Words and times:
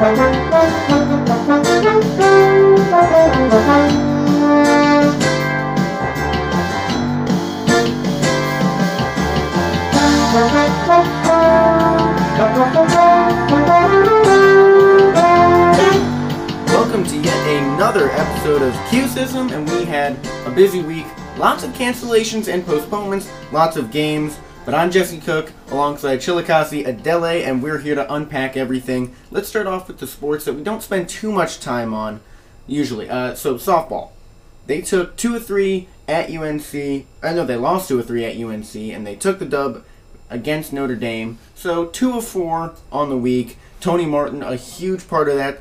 Welcome 0.00 0.16
to 17.04 17.16
yet 17.18 17.62
another 17.62 18.08
episode 18.12 18.62
of 18.62 18.74
Q-System, 18.88 19.50
and 19.50 19.68
we 19.68 19.84
had 19.84 20.16
a 20.46 20.50
busy 20.50 20.80
week. 20.80 21.04
Lots 21.36 21.62
of 21.62 21.72
cancellations 21.72 22.50
and 22.50 22.64
postponements, 22.64 23.30
lots 23.52 23.76
of 23.76 23.90
games. 23.90 24.38
But 24.64 24.74
I'm 24.74 24.90
Jesse 24.90 25.20
Cook 25.20 25.52
alongside 25.80 26.20
Chillicothe 26.20 26.86
Adele, 26.86 27.24
and 27.24 27.62
we're 27.62 27.78
here 27.78 27.94
to 27.94 28.12
unpack 28.12 28.54
everything. 28.54 29.16
Let's 29.30 29.48
start 29.48 29.66
off 29.66 29.88
with 29.88 29.98
the 29.98 30.06
sports 30.06 30.44
that 30.44 30.52
we 30.52 30.62
don't 30.62 30.82
spend 30.82 31.08
too 31.08 31.32
much 31.32 31.58
time 31.58 31.94
on 31.94 32.20
usually. 32.66 33.08
Uh, 33.08 33.34
so 33.34 33.54
softball, 33.54 34.10
they 34.66 34.82
took 34.82 35.16
two 35.16 35.34
or 35.34 35.40
three 35.40 35.88
at 36.06 36.28
UNC. 36.28 36.74
I 37.22 37.32
know 37.32 37.46
they 37.46 37.56
lost 37.56 37.88
two 37.88 37.98
or 37.98 38.02
three 38.02 38.26
at 38.26 38.36
UNC, 38.36 38.74
and 38.74 39.06
they 39.06 39.16
took 39.16 39.38
the 39.38 39.46
dub 39.46 39.82
against 40.28 40.70
Notre 40.70 40.96
Dame. 40.96 41.38
So 41.54 41.86
two 41.86 42.14
of 42.14 42.26
four 42.26 42.74
on 42.92 43.08
the 43.08 43.16
week. 43.16 43.56
Tony 43.80 44.04
Martin, 44.04 44.42
a 44.42 44.56
huge 44.56 45.08
part 45.08 45.30
of 45.30 45.36
that 45.36 45.60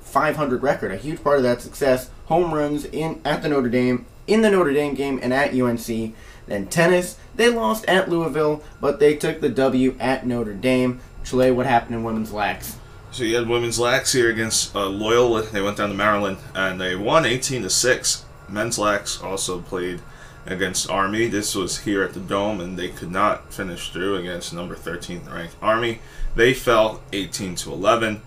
500 0.00 0.62
record, 0.62 0.90
a 0.90 0.96
huge 0.96 1.22
part 1.22 1.36
of 1.36 1.42
that 1.42 1.60
success. 1.60 2.08
Home 2.28 2.54
runs 2.54 2.86
in 2.86 3.20
at 3.26 3.42
the 3.42 3.50
Notre 3.50 3.68
Dame, 3.68 4.06
in 4.26 4.40
the 4.40 4.50
Notre 4.50 4.72
Dame 4.72 4.94
game, 4.94 5.20
and 5.22 5.34
at 5.34 5.52
UNC. 5.52 6.14
Then 6.46 6.66
tennis, 6.68 7.18
they 7.38 7.48
lost 7.48 7.86
at 7.86 8.10
Louisville, 8.10 8.62
but 8.80 8.98
they 8.98 9.16
took 9.16 9.40
the 9.40 9.48
W 9.48 9.96
at 10.00 10.26
Notre 10.26 10.54
Dame. 10.54 11.00
Chile, 11.24 11.52
what 11.52 11.66
happened 11.66 11.94
in 11.94 12.02
women's 12.02 12.32
lax? 12.32 12.76
So 13.12 13.22
you 13.22 13.36
had 13.36 13.48
women's 13.48 13.78
lax 13.78 14.12
here 14.12 14.28
against 14.28 14.74
uh, 14.74 14.88
Loyola. 14.88 15.42
They 15.42 15.62
went 15.62 15.76
down 15.76 15.88
to 15.88 15.94
Maryland 15.94 16.38
and 16.54 16.80
they 16.80 16.96
won 16.96 17.24
18 17.24 17.62
to 17.62 17.70
six. 17.70 18.24
Men's 18.48 18.76
lax 18.76 19.22
also 19.22 19.60
played 19.60 20.00
against 20.46 20.90
Army. 20.90 21.28
This 21.28 21.54
was 21.54 21.80
here 21.80 22.02
at 22.02 22.14
the 22.14 22.20
Dome, 22.20 22.60
and 22.60 22.78
they 22.78 22.88
could 22.88 23.10
not 23.10 23.52
finish 23.52 23.92
through 23.92 24.16
against 24.16 24.52
number 24.52 24.74
13th 24.74 25.32
ranked 25.32 25.54
Army. 25.62 26.00
They 26.34 26.54
fell 26.54 27.02
18 27.12 27.54
to 27.56 27.72
11, 27.72 28.20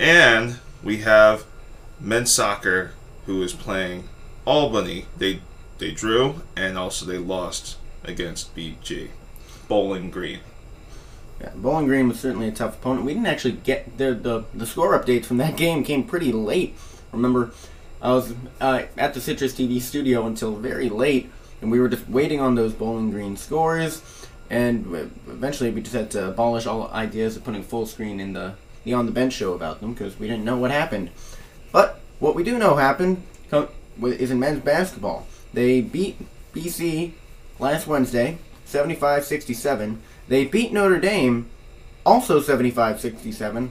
and 0.00 0.58
we 0.82 0.98
have 0.98 1.44
men's 2.00 2.32
soccer 2.32 2.92
who 3.26 3.42
is 3.42 3.52
playing 3.52 4.08
Albany. 4.46 5.06
They 5.16 5.40
they 5.78 5.90
drew 5.90 6.42
and 6.56 6.78
also 6.78 7.04
they 7.04 7.18
lost 7.18 7.76
against 8.04 8.54
BG 8.54 9.08
Bowling 9.68 10.10
Green. 10.10 10.40
Yeah, 11.40 11.50
Bowling 11.56 11.86
Green 11.86 12.08
was 12.08 12.20
certainly 12.20 12.48
a 12.48 12.52
tough 12.52 12.76
opponent. 12.76 13.04
We 13.04 13.14
didn't 13.14 13.26
actually 13.26 13.52
get 13.52 13.98
the 13.98 14.14
the, 14.14 14.44
the 14.54 14.66
score 14.66 14.98
updates 14.98 15.26
from 15.26 15.38
that 15.38 15.56
game 15.64 15.84
came 15.84 16.04
pretty 16.04 16.32
late. 16.32 16.76
Remember, 17.12 17.52
I 18.00 18.12
was 18.12 18.34
uh, 18.60 18.82
at 18.96 19.14
the 19.14 19.20
Citrus 19.20 19.54
TV 19.54 19.80
studio 19.80 20.26
until 20.26 20.56
very 20.56 20.88
late, 20.88 21.30
and 21.60 21.70
we 21.70 21.80
were 21.80 21.88
just 21.88 22.08
waiting 22.08 22.40
on 22.40 22.54
those 22.54 22.72
Bowling 22.72 23.10
Green 23.10 23.36
scores. 23.36 24.02
And 24.50 25.10
eventually, 25.26 25.70
we 25.70 25.80
just 25.80 25.94
had 25.94 26.10
to 26.12 26.28
abolish 26.28 26.66
all 26.66 26.88
ideas 26.88 27.36
of 27.36 27.44
putting 27.44 27.62
full 27.62 27.86
screen 27.86 28.20
in 28.20 28.34
the 28.34 28.54
the 28.84 28.92
on 28.92 29.06
the 29.06 29.12
bench 29.12 29.32
show 29.32 29.54
about 29.54 29.80
them 29.80 29.94
because 29.94 30.18
we 30.18 30.28
didn't 30.28 30.44
know 30.44 30.58
what 30.58 30.70
happened. 30.70 31.10
But 31.72 32.00
what 32.20 32.34
we 32.34 32.44
do 32.44 32.58
know 32.58 32.76
happened 32.76 33.22
is 34.02 34.30
in 34.30 34.38
men's 34.38 34.62
basketball. 34.62 35.26
They 35.52 35.80
beat 35.80 36.18
BC 36.54 37.12
last 37.58 37.86
Wednesday, 37.86 38.38
75-67. 38.66 39.98
They 40.28 40.44
beat 40.44 40.72
Notre 40.72 40.98
Dame, 40.98 41.48
also 42.04 42.40
75-67. 42.40 43.70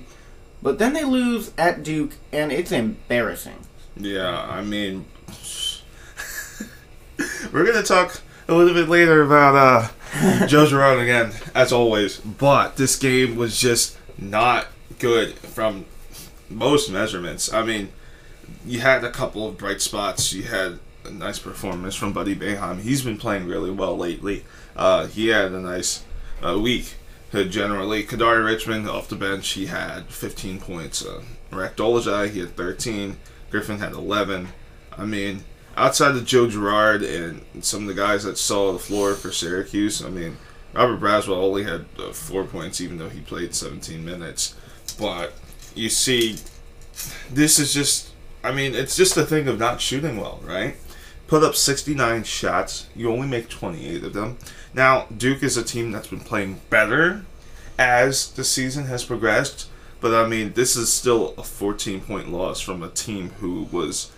But 0.61 0.79
then 0.79 0.93
they 0.93 1.03
lose 1.03 1.51
at 1.57 1.83
Duke, 1.83 2.13
and 2.31 2.51
it's 2.51 2.71
embarrassing. 2.71 3.57
Yeah, 3.97 4.47
I 4.49 4.61
mean, 4.61 5.05
we're 7.51 7.65
gonna 7.65 7.83
talk 7.83 8.21
a 8.47 8.53
little 8.53 8.73
bit 8.73 8.87
later 8.87 9.23
about 9.23 9.91
uh, 10.13 10.45
Joe 10.47 10.65
Girard 10.65 10.99
again, 10.99 11.33
as 11.53 11.73
always. 11.73 12.17
But 12.17 12.77
this 12.77 12.95
game 12.95 13.35
was 13.35 13.59
just 13.59 13.97
not 14.17 14.67
good 14.99 15.33
from 15.33 15.85
most 16.49 16.89
measurements. 16.89 17.53
I 17.53 17.63
mean, 17.63 17.89
you 18.65 18.79
had 18.79 19.03
a 19.03 19.11
couple 19.11 19.47
of 19.47 19.57
bright 19.57 19.81
spots. 19.81 20.33
You 20.33 20.43
had 20.43 20.79
a 21.05 21.11
nice 21.11 21.39
performance 21.39 21.95
from 21.95 22.13
Buddy 22.13 22.35
Boeheim. 22.35 22.81
He's 22.81 23.01
been 23.01 23.17
playing 23.17 23.47
really 23.47 23.71
well 23.71 23.97
lately. 23.97 24.45
Uh, 24.75 25.07
he 25.07 25.27
had 25.27 25.51
a 25.51 25.59
nice 25.59 26.03
uh, 26.45 26.59
week. 26.59 26.95
Uh, 27.33 27.43
generally, 27.43 28.03
Kadary 28.03 28.45
Richmond 28.45 28.87
off 28.87 29.07
the 29.09 29.15
bench, 29.15 29.49
he 29.51 29.65
had 29.65 30.05
15 30.07 30.59
points. 30.59 31.05
Uh, 31.05 31.23
Marek 31.51 31.75
Dolezaj, 31.75 32.29
he 32.29 32.39
had 32.39 32.55
13. 32.55 33.17
Griffin 33.49 33.79
had 33.79 33.93
11. 33.93 34.49
I 34.97 35.05
mean, 35.05 35.43
outside 35.75 36.15
of 36.15 36.25
Joe 36.25 36.47
Girard 36.47 37.01
and 37.01 37.43
some 37.61 37.81
of 37.81 37.87
the 37.87 37.99
guys 37.99 38.23
that 38.23 38.37
saw 38.37 38.71
the 38.71 38.79
floor 38.79 39.15
for 39.15 39.31
Syracuse, 39.31 40.03
I 40.03 40.09
mean, 40.09 40.37
Robert 40.73 40.99
Braswell 40.99 41.37
only 41.37 41.63
had 41.63 41.85
uh, 41.99 42.11
four 42.11 42.43
points, 42.45 42.81
even 42.81 42.97
though 42.97 43.09
he 43.09 43.21
played 43.21 43.55
17 43.55 44.03
minutes. 44.03 44.55
But 44.99 45.33
you 45.75 45.89
see, 45.89 46.37
this 47.31 47.59
is 47.59 47.73
just, 47.73 48.09
I 48.43 48.51
mean, 48.51 48.75
it's 48.75 48.95
just 48.95 49.17
a 49.17 49.25
thing 49.25 49.47
of 49.47 49.59
not 49.59 49.81
shooting 49.81 50.17
well, 50.17 50.39
right? 50.43 50.75
Put 51.33 51.43
up 51.43 51.55
69 51.55 52.25
shots, 52.25 52.85
you 52.95 53.11
only 53.11 53.27
make 53.27 53.49
28 53.49 54.03
of 54.03 54.13
them. 54.13 54.37
Now, 54.71 55.07
Duke 55.17 55.41
is 55.41 55.57
a 55.57 55.63
team 55.63 55.91
that's 55.91 56.09
been 56.09 56.19
playing 56.19 56.61
better 56.69 57.25
as 57.75 58.31
the 58.33 58.43
season 58.43 58.85
has 58.85 59.03
progressed, 59.03 59.67
but 59.99 60.13
I 60.13 60.27
mean, 60.27 60.53
this 60.53 60.75
is 60.75 60.93
still 60.93 61.33
a 61.35 61.41
14 61.41 62.01
point 62.01 62.31
loss 62.31 62.61
from 62.61 62.83
a 62.83 62.89
team 62.89 63.29
who 63.39 63.63
was 63.71 64.11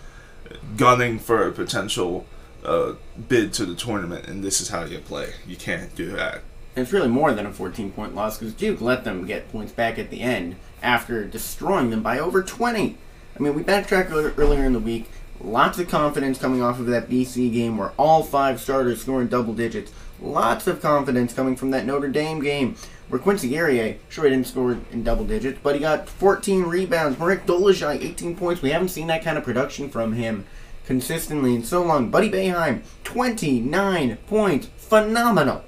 gunning 0.76 1.18
for 1.18 1.48
a 1.48 1.52
potential 1.52 2.26
uh, 2.62 2.96
bid 3.28 3.54
to 3.54 3.64
the 3.64 3.74
tournament, 3.74 4.26
and 4.26 4.44
this 4.44 4.60
is 4.60 4.68
how 4.68 4.84
you 4.84 4.98
play. 4.98 5.32
You 5.46 5.56
can't 5.56 5.94
do 5.94 6.10
that. 6.10 6.42
It's 6.76 6.92
really 6.92 7.08
more 7.08 7.32
than 7.32 7.46
a 7.46 7.50
14 7.50 7.92
point 7.92 8.14
loss 8.14 8.36
because 8.36 8.52
Duke 8.52 8.82
let 8.82 9.04
them 9.04 9.24
get 9.24 9.50
points 9.50 9.72
back 9.72 9.98
at 9.98 10.10
the 10.10 10.20
end 10.20 10.56
after 10.82 11.24
destroying 11.24 11.88
them 11.88 12.02
by 12.02 12.18
over 12.18 12.42
20. 12.42 12.98
I 13.34 13.42
mean, 13.42 13.54
we 13.54 13.62
backtracked 13.62 14.10
earlier 14.10 14.64
in 14.66 14.74
the 14.74 14.80
week. 14.80 15.08
Lots 15.40 15.78
of 15.78 15.88
confidence 15.88 16.38
coming 16.38 16.62
off 16.62 16.80
of 16.80 16.86
that 16.86 17.08
BC 17.08 17.52
game 17.52 17.76
where 17.76 17.92
all 17.96 18.22
five 18.22 18.60
starters 18.60 19.02
scoring 19.02 19.28
double 19.28 19.54
digits. 19.54 19.92
Lots 20.20 20.66
of 20.66 20.80
confidence 20.80 21.34
coming 21.34 21.56
from 21.56 21.70
that 21.70 21.84
Notre 21.84 22.08
Dame 22.08 22.40
game 22.40 22.76
where 23.08 23.20
Quincy 23.20 23.48
Guerrier, 23.48 23.98
sure 24.08 24.24
he 24.24 24.30
didn't 24.30 24.46
score 24.46 24.78
in 24.90 25.04
double 25.04 25.24
digits, 25.24 25.58
but 25.62 25.74
he 25.74 25.80
got 25.80 26.08
14 26.08 26.62
rebounds. 26.62 27.18
Marek 27.18 27.46
Dolezaj, 27.46 28.02
18 28.02 28.36
points. 28.36 28.62
We 28.62 28.70
haven't 28.70 28.88
seen 28.88 29.06
that 29.08 29.22
kind 29.22 29.38
of 29.38 29.44
production 29.44 29.88
from 29.90 30.14
him 30.14 30.46
consistently 30.86 31.54
in 31.54 31.62
so 31.62 31.82
long. 31.82 32.10
Buddy 32.10 32.30
Boeheim, 32.30 32.82
29 33.04 34.16
points. 34.26 34.68
Phenomenal. 34.76 35.64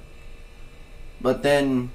But 1.21 1.43
then 1.43 1.91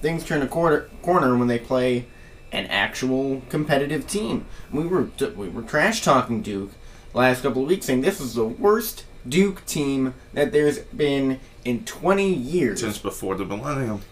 things 0.00 0.24
turn 0.24 0.42
a 0.42 0.46
quarter, 0.46 0.90
corner 1.02 1.36
when 1.36 1.48
they 1.48 1.58
play 1.58 2.06
an 2.54 2.66
actual 2.66 3.42
competitive 3.48 4.06
team. 4.06 4.46
We 4.72 4.86
were 4.86 5.08
we 5.36 5.48
were 5.48 5.62
trash 5.62 6.02
talking 6.02 6.40
Duke 6.40 6.70
last 7.12 7.42
couple 7.42 7.62
of 7.62 7.68
weeks, 7.68 7.86
saying 7.86 8.02
this 8.02 8.20
is 8.20 8.34
the 8.34 8.46
worst 8.46 9.04
Duke 9.28 9.66
team 9.66 10.14
that 10.32 10.52
there's 10.52 10.78
been 10.78 11.40
in 11.64 11.84
20 11.84 12.32
years 12.32 12.80
since 12.80 12.98
before 12.98 13.34
the 13.34 13.44
millennium. 13.44 14.02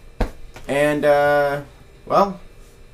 And 0.69 1.05
uh, 1.05 1.63
well, 2.05 2.41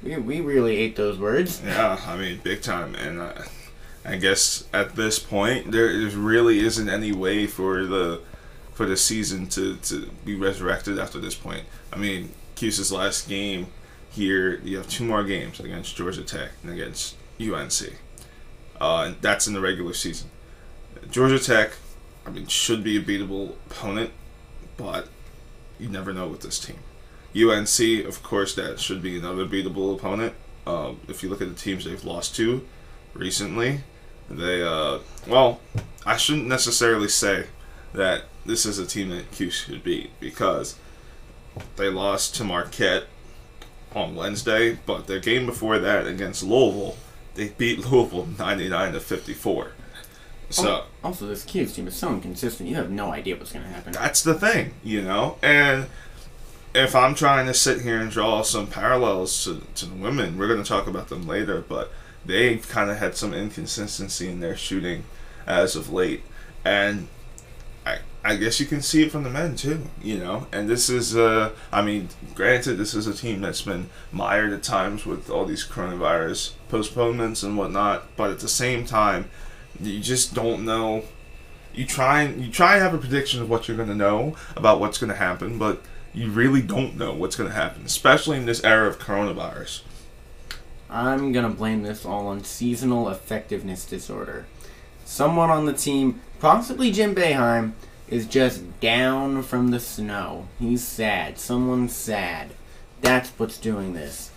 we 0.03 0.17
we 0.17 0.41
really 0.41 0.77
ate 0.77 0.97
those 0.97 1.19
words. 1.19 1.63
Yeah, 1.65 2.01
I 2.07 2.17
mean, 2.17 2.41
big 2.43 2.63
time, 2.63 2.95
and. 2.95 3.21
Uh, 3.21 3.33
I 4.05 4.17
guess 4.17 4.65
at 4.73 4.97
this 4.97 5.19
point 5.19 5.71
there 5.71 5.89
really 5.89 6.61
isn't 6.61 6.89
any 6.89 7.13
way 7.13 7.47
for 7.47 7.85
the 7.85 8.23
for 8.73 8.87
the 8.87 8.97
season 8.97 9.49
to, 9.49 9.77
to 9.77 10.09
be 10.25 10.35
resurrected 10.35 10.99
after 10.99 11.19
this 11.19 11.35
point. 11.35 11.65
I 11.93 11.97
mean, 11.97 12.31
Cuse's 12.55 12.91
last 12.91 13.29
game 13.29 13.67
here, 14.11 14.61
you 14.61 14.77
have 14.77 14.89
two 14.89 15.05
more 15.05 15.25
games 15.25 15.61
against 15.61 15.97
Georgia 15.97 16.23
Tech 16.23 16.51
and 16.63 16.73
against 16.73 17.17
UNC. 17.41 17.95
Uh, 18.81 19.05
and 19.07 19.17
that's 19.21 19.47
in 19.47 19.55
the 19.55 19.61
regular 19.61 19.93
season. 19.93 20.31
Georgia 21.11 21.39
Tech, 21.39 21.73
I 22.27 22.31
mean, 22.31 22.47
should 22.47 22.83
be 22.85 22.97
a 22.97 23.03
beatable 23.03 23.55
opponent, 23.71 24.11
but 24.77 25.09
you 25.79 25.89
never 25.89 26.13
know 26.13 26.29
with 26.29 26.41
this 26.41 26.59
team. 26.59 26.79
UNC, 27.37 28.07
of 28.07 28.23
course, 28.23 28.55
that 28.55 28.81
should 28.81 29.03
be 29.03 29.19
another 29.19 29.45
beatable 29.45 29.95
opponent. 29.95 30.35
Um, 30.67 31.01
if 31.09 31.23
you 31.23 31.29
look 31.29 31.41
at 31.41 31.49
the 31.49 31.55
teams 31.55 31.85
they've 31.85 32.05
lost 32.05 32.37
to 32.37 32.67
recently, 33.15 33.81
they, 34.29 34.63
uh, 34.63 34.99
well, 35.27 35.61
I 36.05 36.17
shouldn't 36.17 36.47
necessarily 36.47 37.09
say 37.09 37.47
that 37.93 38.25
this 38.45 38.67
is 38.67 38.79
a 38.79 38.87
team 38.87 39.11
that 39.11 39.31
Q 39.31 39.51
should 39.51 39.83
beat 39.83 40.11
because 40.21 40.77
they 41.77 41.89
lost 41.89 42.35
to 42.37 42.45
Marquette 42.45 43.05
on 43.95 44.15
Wednesday, 44.15 44.79
but 44.87 45.07
the 45.07 45.21
game 45.21 45.47
before 45.47 45.79
that 45.79 46.07
against 46.07 46.43
Louisville, 46.43 46.97
they 47.35 47.49
beat 47.51 47.79
Louisville 47.91 48.29
99 48.39 48.93
to 48.93 49.01
54. 49.01 49.73
So 50.51 50.85
also, 51.05 51.27
this 51.27 51.45
Cuse 51.45 51.75
team 51.75 51.87
is 51.87 51.95
so 51.95 52.11
inconsistent. 52.11 52.69
You 52.69 52.77
have 52.77 52.91
no 52.91 53.13
idea 53.13 53.37
what's 53.37 53.53
going 53.53 53.65
to 53.67 53.71
happen. 53.71 53.93
That's 53.93 54.23
the 54.23 54.35
thing, 54.35 54.73
you 54.83 55.03
know, 55.03 55.37
and 55.43 55.87
if 56.75 56.95
I'm 56.95 57.15
trying 57.15 57.47
to 57.47 57.55
sit 57.55 57.83
here 57.83 57.99
and 57.99 58.11
draw 58.11 58.43
some 58.43 58.67
parallels 58.67 59.45
to, 59.45 59.63
to 59.77 59.87
the 59.87 59.95
women, 59.95 60.39
we're 60.39 60.49
going 60.49 60.63
to 60.63 60.69
talk 60.69 60.87
about 60.87 61.09
them 61.09 61.27
later, 61.27 61.65
but 61.67 61.93
they've 62.25 62.67
kind 62.69 62.91
of 62.91 62.99
had 62.99 63.17
some 63.17 63.35
inconsistency 63.35 64.29
in 64.29 64.41
their 64.41 64.57
shooting 64.57 65.05
as 65.47 65.77
of 65.77 65.93
late. 65.93 66.23
And 66.65 67.09
I, 68.33 68.37
guess 68.37 68.61
you 68.61 68.67
can 68.67 68.83
see 68.83 69.03
it 69.03 69.13
from 69.13 69.25
the 69.25 69.31
men 69.31 69.57
too, 69.57 69.83
you 70.03 70.19
know. 70.19 70.47
And 70.53 70.69
this 70.69 70.89
is, 70.89 71.17
uh, 71.17 71.53
I 71.73 71.83
mean, 71.83 72.09
granted, 72.35 72.75
this 72.75 72.95
is 72.95 73.07
a 73.07 73.15
team 73.15 73.41
that's 73.41 73.63
been 73.63 73.91
mired 74.13 74.53
at 74.53 74.63
times 74.63 75.07
with 75.07 75.31
all 75.31 75.45
these 75.45 75.67
coronavirus 75.67 76.53
postponements 76.69 77.43
and 77.43 77.57
whatnot, 77.57 78.17
but 78.17 78.31
at 78.31 78.41
the 78.41 78.49
same 78.49 78.85
time, 78.85 79.31
you 79.81 80.01
just 80.01 80.35
don't 80.35 80.65
know. 80.65 81.05
You 81.75 81.87
try 81.87 82.23
and 82.23 82.45
you 82.45 82.51
try 82.51 82.75
and 82.75 82.83
have 82.83 82.95
a 82.95 82.99
prediction 82.99 83.41
of 83.41 83.49
what 83.49 83.69
you're 83.69 83.77
going 83.77 83.89
to 83.89 83.95
know 83.95 84.37
about 84.57 84.81
what's 84.81 84.99
going 84.99 85.11
to 85.11 85.17
happen, 85.17 85.59
but 85.59 85.83
you 86.13 86.31
really 86.31 86.63
don't 86.63 86.97
know 86.97 87.15
what's 87.15 87.37
going 87.37 87.49
to 87.49 87.55
happen, 87.55 87.83
especially 87.85 88.37
in 88.37 88.47
this 88.47 88.65
era 88.65 88.89
of 88.89 88.99
coronavirus. 88.99 89.83
I'm 90.91 91.33
gonna 91.33 91.51
blame 91.51 91.83
this 91.83 92.07
all 92.07 92.29
on 92.29 92.45
seasonal 92.45 93.11
effectiveness 93.11 93.85
disorder. 93.85 94.47
Someone 95.05 95.51
on 95.51 95.67
the 95.67 95.73
team, 95.73 96.21
possibly 96.41 96.91
Jim 96.91 97.15
Boeheim, 97.15 97.73
is 98.11 98.27
just 98.27 98.81
down 98.81 99.43
from 99.43 99.71
the 99.71 99.81
snow. 99.81 100.49
He's 100.59 100.83
sad. 100.83 101.39
Someone's 101.39 101.95
sad. 101.95 102.51
That's 103.01 103.31
what's 103.31 103.59
doing 103.59 103.93
this. 103.93 104.31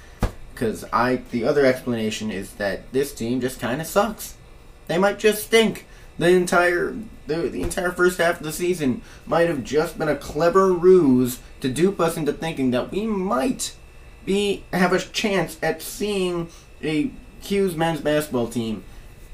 Because 0.53 0.85
I, 0.91 1.17
the 1.31 1.43
other 1.43 1.65
explanation 1.65 2.31
is 2.31 2.53
that 2.53 2.91
this 2.91 3.13
team 3.13 3.41
just 3.41 3.59
kind 3.59 3.81
of 3.81 3.87
sucks. 3.87 4.35
They 4.87 4.97
might 4.97 5.19
just 5.19 5.43
stink. 5.43 5.85
The 6.17 6.29
entire, 6.29 6.95
the, 7.25 7.37
the 7.49 7.63
entire 7.63 7.91
first 7.91 8.19
half 8.19 8.39
of 8.39 8.45
the 8.45 8.51
season 8.51 9.01
might 9.25 9.47
have 9.47 9.63
just 9.63 9.97
been 9.97 10.09
a 10.09 10.15
clever 10.15 10.71
ruse 10.71 11.39
to 11.61 11.69
dupe 11.69 11.99
us 11.99 12.17
into 12.17 12.33
thinking 12.33 12.71
that 12.71 12.91
we 12.91 13.07
might 13.07 13.75
be 14.25 14.63
have 14.71 14.93
a 14.93 14.99
chance 14.99 15.57
at 15.63 15.81
seeing 15.81 16.49
a 16.83 17.11
Cuse 17.41 17.75
men's 17.75 18.01
basketball 18.01 18.47
team 18.47 18.83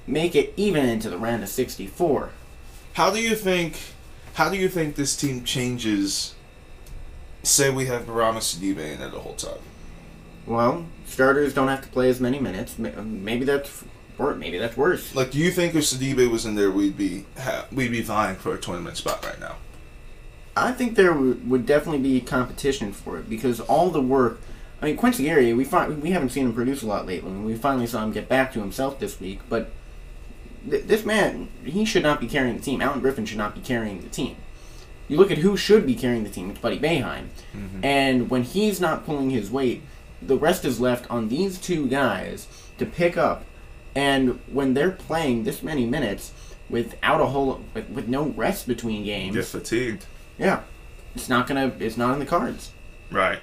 make 0.05 0.33
it 0.33 0.53
even 0.55 0.85
into 0.87 1.09
the 1.09 1.17
round 1.17 1.43
of 1.43 1.49
64. 1.49 2.29
How 2.93 3.11
do 3.11 3.21
you 3.21 3.35
think? 3.35 3.77
How 4.37 4.49
do 4.49 4.57
you 4.57 4.69
think 4.69 4.93
this 4.93 5.15
team 5.15 5.43
changes? 5.43 6.35
Say 7.41 7.71
we 7.71 7.87
have 7.87 8.03
Bourama 8.05 8.37
Sidibe 8.37 8.77
in 8.77 8.99
there 8.99 9.09
the 9.09 9.17
whole 9.17 9.33
time. 9.33 9.57
Well, 10.45 10.85
starters 11.07 11.55
don't 11.55 11.69
have 11.69 11.81
to 11.81 11.87
play 11.87 12.07
as 12.07 12.19
many 12.21 12.37
minutes. 12.39 12.77
Maybe 12.77 13.45
that's 13.45 13.83
or 14.19 14.35
maybe 14.35 14.59
that's 14.59 14.77
worse. 14.77 15.15
Like, 15.15 15.31
do 15.31 15.39
you 15.39 15.49
think 15.49 15.73
if 15.73 15.85
Sidibe 15.85 16.29
was 16.29 16.45
in 16.45 16.53
there, 16.53 16.69
we'd 16.69 16.95
be 16.95 17.25
ha- 17.39 17.65
we'd 17.71 17.89
be 17.89 18.03
vying 18.03 18.35
for 18.35 18.53
a 18.53 18.59
tournament 18.59 18.97
spot 18.97 19.25
right 19.25 19.39
now? 19.39 19.55
I 20.55 20.71
think 20.71 20.93
there 20.93 21.13
would 21.13 21.49
would 21.49 21.65
definitely 21.65 22.03
be 22.03 22.21
competition 22.21 22.93
for 22.93 23.17
it 23.17 23.27
because 23.27 23.59
all 23.61 23.89
the 23.89 24.03
work. 24.03 24.39
I 24.83 24.85
mean, 24.85 24.97
Quincy 24.97 25.23
Guerrier, 25.23 25.55
we 25.55 25.63
fi- 25.63 25.89
we 25.89 26.11
haven't 26.11 26.29
seen 26.29 26.45
him 26.45 26.53
produce 26.53 26.83
a 26.83 26.85
lot 26.85 27.07
lately. 27.07 27.31
We 27.31 27.55
finally 27.55 27.87
saw 27.87 28.03
him 28.03 28.11
get 28.11 28.29
back 28.29 28.53
to 28.53 28.59
himself 28.59 28.99
this 28.99 29.19
week, 29.19 29.39
but 29.49 29.71
th- 30.69 30.83
this 30.85 31.05
man, 31.05 31.49
he 31.63 31.85
should 31.85 32.03
not 32.03 32.19
be 32.19 32.27
carrying 32.27 32.57
the 32.57 32.63
team. 32.63 32.81
Alan 32.81 32.99
Griffin 32.99 33.25
should 33.25 33.37
not 33.37 33.55
be 33.55 33.61
carrying 33.61 34.01
the 34.01 34.09
team. 34.09 34.35
You 35.07 35.17
look 35.17 35.31
at 35.31 35.37
who 35.37 35.55
should 35.55 35.85
be 35.85 35.95
carrying 35.95 36.23
the 36.23 36.29
team. 36.29 36.49
It's 36.49 36.59
Buddy 36.59 36.79
Boeheim, 36.79 37.27
mm-hmm. 37.55 37.83
and 37.83 38.29
when 38.29 38.43
he's 38.43 38.81
not 38.81 39.05
pulling 39.05 39.29
his 39.29 39.49
weight, 39.49 39.81
the 40.21 40.37
rest 40.37 40.65
is 40.65 40.79
left 40.79 41.09
on 41.09 41.29
these 41.29 41.57
two 41.57 41.87
guys 41.87 42.47
to 42.77 42.85
pick 42.85 43.17
up. 43.17 43.45
And 43.95 44.39
when 44.51 44.73
they're 44.73 44.91
playing 44.91 45.43
this 45.43 45.63
many 45.63 45.85
minutes 45.85 46.31
without 46.69 47.21
a 47.21 47.27
whole 47.27 47.61
with, 47.73 47.89
with 47.89 48.07
no 48.07 48.27
rest 48.27 48.67
between 48.67 49.05
games, 49.05 49.35
Get 49.35 49.45
fatigued, 49.45 50.05
yeah, 50.37 50.63
it's 51.15 51.29
not 51.29 51.47
gonna. 51.47 51.73
It's 51.79 51.97
not 51.97 52.13
in 52.13 52.19
the 52.19 52.25
cards. 52.25 52.71
right? 53.09 53.39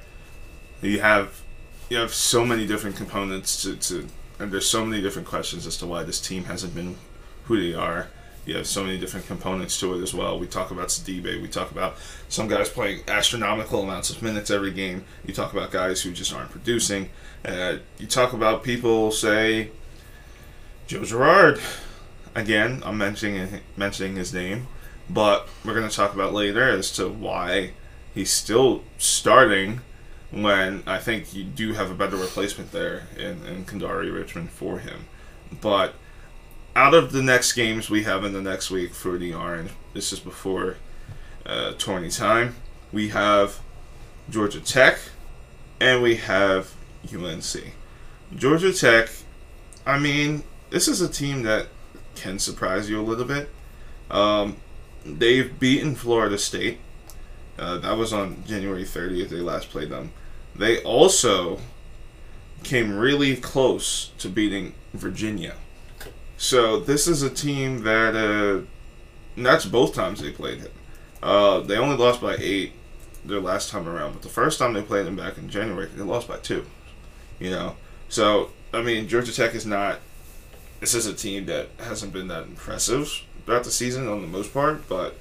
You 0.83 1.01
have 1.01 1.41
you 1.89 1.97
have 1.97 2.13
so 2.13 2.45
many 2.45 2.67
different 2.67 2.97
components 2.97 3.63
to, 3.63 3.77
to 3.77 4.07
and 4.39 4.53
there's 4.53 4.69
so 4.69 4.85
many 4.85 5.03
different 5.03 5.29
questions 5.29 5.67
as 5.67 5.77
to 5.79 5.87
why 5.87 6.03
this 6.03 6.21
team 6.21 6.45
hasn't 6.45 6.75
been 6.75 6.97
who 7.45 7.61
they 7.61 7.75
are. 7.77 8.09
You 8.47 8.57
have 8.57 8.67
so 8.67 8.85
many 8.85 8.99
different 8.99 9.27
components 9.27 9.81
to 9.81 9.95
it 9.95 10.03
as 10.03 10.13
well. 10.13 10.39
We 10.39 10.47
talk 10.47 10.71
about 10.71 10.89
Sidibe. 10.89 11.41
We 11.41 11.49
talk 11.49 11.71
about 11.71 11.97
some 12.29 12.47
guys 12.47 12.69
playing 12.69 13.03
astronomical 13.09 13.83
amounts 13.83 14.11
of 14.11 14.23
minutes 14.23 14.51
every 14.51 14.71
game. 14.71 15.05
You 15.25 15.33
talk 15.33 15.53
about 15.53 15.71
guys 15.71 16.03
who 16.03 16.13
just 16.13 16.35
aren't 16.35 16.51
producing. 16.51 17.09
Uh, 17.45 17.77
you 17.99 18.07
talk 18.07 18.35
about 18.35 18.63
people 18.63 19.11
say 19.11 19.71
Joe 20.87 21.05
Girard. 21.05 21.59
Again, 22.35 22.83
I'm 22.85 22.99
mentioning 22.99 23.61
mentioning 23.77 24.17
his 24.17 24.35
name, 24.35 24.67
but 25.09 25.49
we're 25.65 25.75
going 25.75 25.89
to 25.89 25.95
talk 25.95 26.13
about 26.13 26.35
later 26.35 26.69
as 26.69 26.91
to 26.93 27.09
why 27.09 27.71
he's 28.13 28.31
still 28.31 28.83
starting 28.99 29.81
when 30.31 30.83
I 30.87 30.99
think 30.99 31.35
you 31.35 31.45
do 31.45 31.75
have 31.75 31.91
a 31.91 31.95
better 31.95 32.17
replacement 32.17 32.73
there 32.73 33.07
in, 33.17 33.47
in 33.47 33.65
Kadary 33.65 34.13
Richmond 34.13 34.51
for 34.51 34.81
him. 34.81 35.07
But 35.61 35.95
out 36.77 36.95
of 36.95 37.13
the 37.13 37.23
next 37.23 37.53
games 37.53 37.89
we 37.89 38.03
have 38.03 38.25
in 38.25 38.33
the 38.33 38.43
next 38.43 38.71
week 38.71 38.95
for 38.95 39.17
the 39.17 39.33
Orange, 39.33 39.71
this 39.93 40.13
is 40.13 40.19
before 40.19 40.77
uh, 41.47 41.73
tourney 41.75 42.11
time, 42.11 42.57
we 42.93 43.11
have 43.11 43.61
Georgia 44.29 44.61
Tech 44.61 44.99
and 45.81 46.03
we 46.03 46.17
have 46.17 46.75
UNC. 47.13 47.75
Georgia 48.35 48.73
Tech, 48.73 49.11
I 49.87 49.99
mean, 49.99 50.43
this 50.71 50.89
is 50.89 51.01
a 51.01 51.09
team 51.09 51.43
that 51.43 51.69
can 52.17 52.39
surprise 52.39 52.91
you 52.91 53.01
a 53.01 53.03
little 53.03 53.25
bit. 53.25 53.51
Um, 54.11 54.57
they've 55.05 55.59
beaten 55.59 55.95
Florida 55.95 56.39
State. 56.39 56.79
Uh, 57.57 57.79
that 57.79 57.97
was 57.97 58.13
on 58.13 58.43
January 58.47 58.85
30th. 58.85 59.29
They 59.29 59.37
last 59.37 59.71
played 59.71 59.91
them. 59.91 60.13
They 60.57 60.83
also 60.83 61.61
came 62.65 62.97
really 62.97 63.37
close 63.37 64.11
to 64.19 64.29
beating 64.29 64.75
Virginia. 64.93 65.55
So 66.45 66.79
this 66.79 67.09
is 67.09 67.23
a 67.23 67.31
team 67.31 67.85
that, 67.85 68.15
uh, 68.15 68.67
that's 69.35 69.65
both 69.65 69.95
times 69.95 70.21
they 70.21 70.31
played 70.31 70.59
him. 70.59 70.71
Uh, 71.23 71.61
they 71.61 71.79
only 71.79 71.97
lost 71.97 72.21
by 72.21 72.37
eight 72.39 72.75
their 73.25 73.41
last 73.41 73.71
time 73.71 73.89
around, 73.89 74.13
but 74.13 74.21
the 74.21 74.29
first 74.29 74.59
time 74.59 74.75
they 74.75 74.83
played 74.83 75.07
them 75.07 75.17
back 75.17 75.39
in 75.39 75.49
January, 75.49 75.87
they 75.87 76.03
lost 76.03 76.29
by 76.29 76.37
two. 76.37 76.67
You 77.41 77.49
know, 77.49 77.77
so 78.11 78.51
I 78.75 78.83
mean, 78.83 79.09
Georgia 79.09 79.33
Tech 79.33 79.55
is 79.55 79.65
not. 79.65 80.01
This 80.81 80.93
is 80.93 81.07
a 81.07 81.15
team 81.15 81.47
that 81.47 81.69
hasn't 81.79 82.13
been 82.13 82.29
that 82.29 82.43
impressive 82.43 83.11
throughout 83.47 83.65
the 83.65 83.71
season 83.71 84.07
on 84.07 84.21
the 84.21 84.29
most 84.29 84.53
part, 84.53 84.87
but 84.87 85.17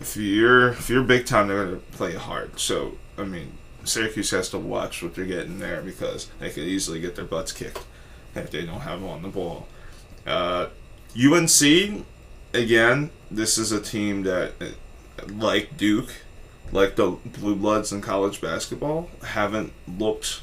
if 0.00 0.16
you're 0.16 0.70
if 0.70 0.90
you're 0.90 1.04
big 1.04 1.26
time, 1.26 1.46
they're 1.46 1.64
gonna 1.64 1.76
play 1.92 2.16
hard. 2.16 2.58
So 2.58 2.98
I 3.16 3.22
mean, 3.22 3.52
Syracuse 3.84 4.32
has 4.32 4.50
to 4.50 4.58
watch 4.58 5.00
what 5.00 5.14
they're 5.14 5.26
getting 5.26 5.60
there 5.60 5.80
because 5.80 6.28
they 6.40 6.50
could 6.50 6.64
easily 6.64 7.00
get 7.00 7.14
their 7.14 7.24
butts 7.24 7.52
kicked 7.52 7.84
if 8.34 8.50
they 8.50 8.66
don't 8.66 8.80
have 8.80 9.00
them 9.00 9.10
on 9.10 9.22
the 9.22 9.28
ball. 9.28 9.68
Uh, 10.26 10.66
UNC, 11.16 12.04
again, 12.52 13.10
this 13.30 13.58
is 13.58 13.72
a 13.72 13.80
team 13.80 14.22
that, 14.22 14.52
uh, 14.60 14.66
like 15.28 15.76
Duke, 15.76 16.12
like 16.72 16.96
the 16.96 17.10
Blue 17.24 17.56
Bloods 17.56 17.92
in 17.92 18.00
college 18.00 18.40
basketball, 18.40 19.10
haven't 19.24 19.72
looked 19.88 20.42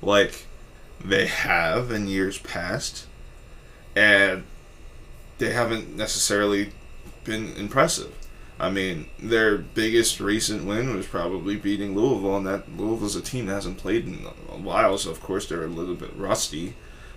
like 0.00 0.46
they 1.04 1.26
have 1.26 1.90
in 1.90 2.06
years 2.06 2.38
past, 2.38 3.06
and 3.96 4.44
they 5.38 5.52
haven't 5.52 5.96
necessarily 5.96 6.72
been 7.24 7.54
impressive. 7.56 8.14
I 8.58 8.70
mean, 8.70 9.08
their 9.18 9.58
biggest 9.58 10.20
recent 10.20 10.64
win 10.64 10.94
was 10.94 11.06
probably 11.06 11.56
beating 11.56 11.96
Louisville, 11.96 12.36
and 12.36 12.46
that 12.46 12.76
Louisville's 12.76 13.16
a 13.16 13.20
team 13.20 13.46
that 13.46 13.54
hasn't 13.54 13.78
played 13.78 14.06
in 14.06 14.26
a 14.50 14.56
while, 14.56 14.96
so 14.96 15.10
of 15.10 15.20
course 15.20 15.48
they're 15.48 15.64
a 15.64 15.68
little 15.68 15.96
bit 15.96 16.14
rusty. 16.16 16.74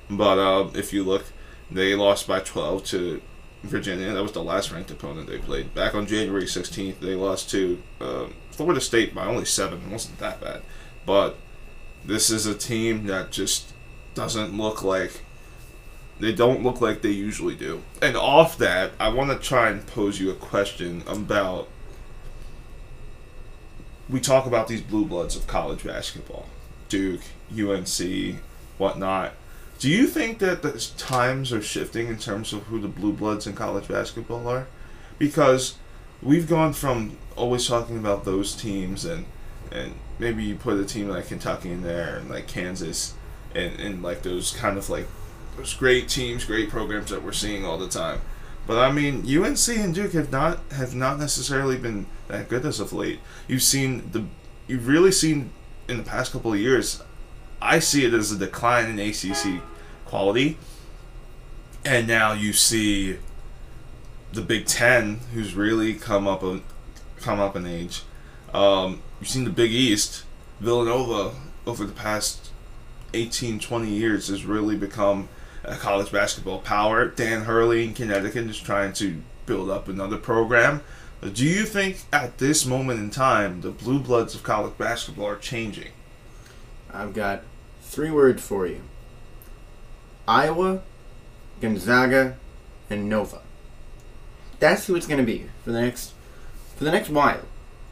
But 0.09 0.39
uh, 0.39 0.69
if 0.73 0.93
you 0.93 1.03
look, 1.03 1.25
they 1.69 1.95
lost 1.95 2.27
by 2.27 2.39
12 2.39 2.83
to 2.85 3.21
Virginia. 3.63 4.13
That 4.13 4.23
was 4.23 4.31
the 4.31 4.43
last 4.43 4.71
ranked 4.71 4.91
opponent 4.91 5.27
they 5.27 5.37
played. 5.37 5.73
Back 5.73 5.95
on 5.95 6.05
January 6.05 6.43
16th, 6.43 6.99
they 6.99 7.15
lost 7.15 7.49
to 7.51 7.81
uh, 7.99 8.27
Florida 8.51 8.81
State 8.81 9.13
by 9.13 9.25
only 9.25 9.45
seven. 9.45 9.81
It 9.87 9.91
wasn't 9.91 10.19
that 10.19 10.41
bad. 10.41 10.61
But 11.05 11.37
this 12.05 12.29
is 12.29 12.45
a 12.45 12.55
team 12.55 13.05
that 13.07 13.31
just 13.31 13.73
doesn't 14.15 14.57
look 14.57 14.83
like 14.83 15.21
they 16.19 16.33
don't 16.33 16.63
look 16.63 16.81
like 16.81 17.01
they 17.01 17.11
usually 17.11 17.55
do. 17.55 17.83
And 18.01 18.17
off 18.17 18.57
that, 18.57 18.91
I 18.99 19.09
want 19.09 19.29
to 19.29 19.47
try 19.47 19.69
and 19.69 19.85
pose 19.85 20.19
you 20.19 20.31
a 20.31 20.35
question 20.35 21.03
about 21.07 21.67
we 24.09 24.19
talk 24.19 24.45
about 24.45 24.67
these 24.67 24.81
blue 24.81 25.05
bloods 25.05 25.35
of 25.35 25.47
college 25.47 25.83
basketball. 25.83 26.47
Duke, 26.89 27.21
UNC, 27.51 28.37
whatnot. 28.77 29.33
Do 29.79 29.89
you 29.89 30.07
think 30.07 30.39
that 30.39 30.63
the 30.63 30.71
times 30.97 31.53
are 31.53 31.61
shifting 31.61 32.07
in 32.07 32.17
terms 32.17 32.51
of 32.51 32.63
who 32.63 32.79
the 32.79 32.87
blue 32.87 33.13
bloods 33.13 33.45
in 33.45 33.53
college 33.53 33.87
basketball 33.87 34.47
are? 34.47 34.67
Because 35.19 35.77
we've 36.21 36.49
gone 36.49 36.73
from 36.73 37.17
always 37.35 37.67
talking 37.67 37.97
about 37.97 38.25
those 38.25 38.55
teams 38.55 39.05
and 39.05 39.25
and 39.71 39.93
maybe 40.17 40.43
you 40.43 40.55
put 40.55 40.79
a 40.79 40.85
team 40.85 41.09
like 41.09 41.27
Kentucky 41.27 41.71
in 41.71 41.83
there 41.83 42.17
and 42.17 42.29
like 42.29 42.47
Kansas 42.47 43.13
and, 43.53 43.79
and 43.79 44.01
like 44.01 44.23
those 44.23 44.51
kind 44.51 44.77
of 44.77 44.89
like 44.89 45.07
those 45.57 45.73
great 45.73 46.07
teams, 46.07 46.45
great 46.45 46.69
programs 46.69 47.09
that 47.09 47.23
we're 47.23 47.31
seeing 47.31 47.65
all 47.65 47.77
the 47.77 47.89
time. 47.89 48.21
But 48.65 48.79
I 48.79 48.91
mean, 48.91 49.25
UNC 49.25 49.67
and 49.69 49.93
Duke 49.93 50.13
have 50.13 50.31
not 50.31 50.59
have 50.71 50.95
not 50.95 51.19
necessarily 51.19 51.77
been 51.77 52.07
that 52.27 52.49
good 52.49 52.65
as 52.65 52.79
of 52.79 52.93
late. 52.93 53.19
You've 53.47 53.63
seen 53.63 54.09
the 54.11 54.25
you've 54.67 54.87
really 54.87 55.11
seen 55.11 55.51
in 55.87 55.97
the 55.97 56.03
past 56.03 56.31
couple 56.31 56.51
of 56.51 56.59
years, 56.59 57.01
I 57.61 57.79
see 57.79 58.05
it 58.05 58.13
as 58.13 58.31
a 58.31 58.37
decline 58.37 58.89
in 58.89 58.99
ACC 58.99 59.61
quality. 60.05 60.57
And 61.85 62.07
now 62.07 62.33
you 62.33 62.53
see 62.53 63.17
the 64.33 64.41
Big 64.41 64.65
Ten, 64.65 65.19
who's 65.33 65.55
really 65.55 65.93
come 65.93 66.27
up 66.27 66.43
a, 66.43 66.61
come 67.19 67.39
up 67.39 67.55
in 67.55 67.65
age. 67.65 68.03
Um, 68.53 69.01
you've 69.19 69.29
seen 69.29 69.45
the 69.45 69.49
Big 69.49 69.71
East, 69.71 70.23
Villanova, 70.59 71.33
over 71.65 71.85
the 71.85 71.93
past 71.93 72.51
18, 73.13 73.59
20 73.59 73.89
years, 73.89 74.27
has 74.27 74.45
really 74.45 74.75
become 74.75 75.29
a 75.63 75.75
college 75.75 76.11
basketball 76.11 76.59
power. 76.59 77.07
Dan 77.07 77.43
Hurley 77.43 77.83
in 77.83 77.93
Connecticut 77.93 78.47
is 78.47 78.59
trying 78.59 78.93
to 78.93 79.21
build 79.45 79.69
up 79.69 79.87
another 79.87 80.17
program. 80.17 80.81
Do 81.21 81.45
you 81.45 81.65
think 81.65 82.03
at 82.13 82.37
this 82.37 82.65
moment 82.65 82.99
in 82.99 83.09
time 83.09 83.61
the 83.61 83.71
blue 83.71 83.99
bloods 83.99 84.35
of 84.35 84.43
college 84.43 84.77
basketball 84.77 85.25
are 85.27 85.35
changing? 85.37 85.91
I've 86.93 87.13
got 87.13 87.43
three 87.81 88.11
words 88.11 88.41
for 88.41 88.67
you 88.67 88.81
Iowa, 90.27 90.81
Gonzaga, 91.61 92.37
and 92.89 93.09
Nova. 93.09 93.41
That's 94.59 94.87
who 94.87 94.95
it's 94.95 95.07
going 95.07 95.19
to 95.19 95.25
be 95.25 95.45
for 95.63 95.71
the 95.71 95.81
next 95.81 96.13
for 96.75 96.83
the 96.83 96.91
next 96.91 97.09
while. 97.09 97.41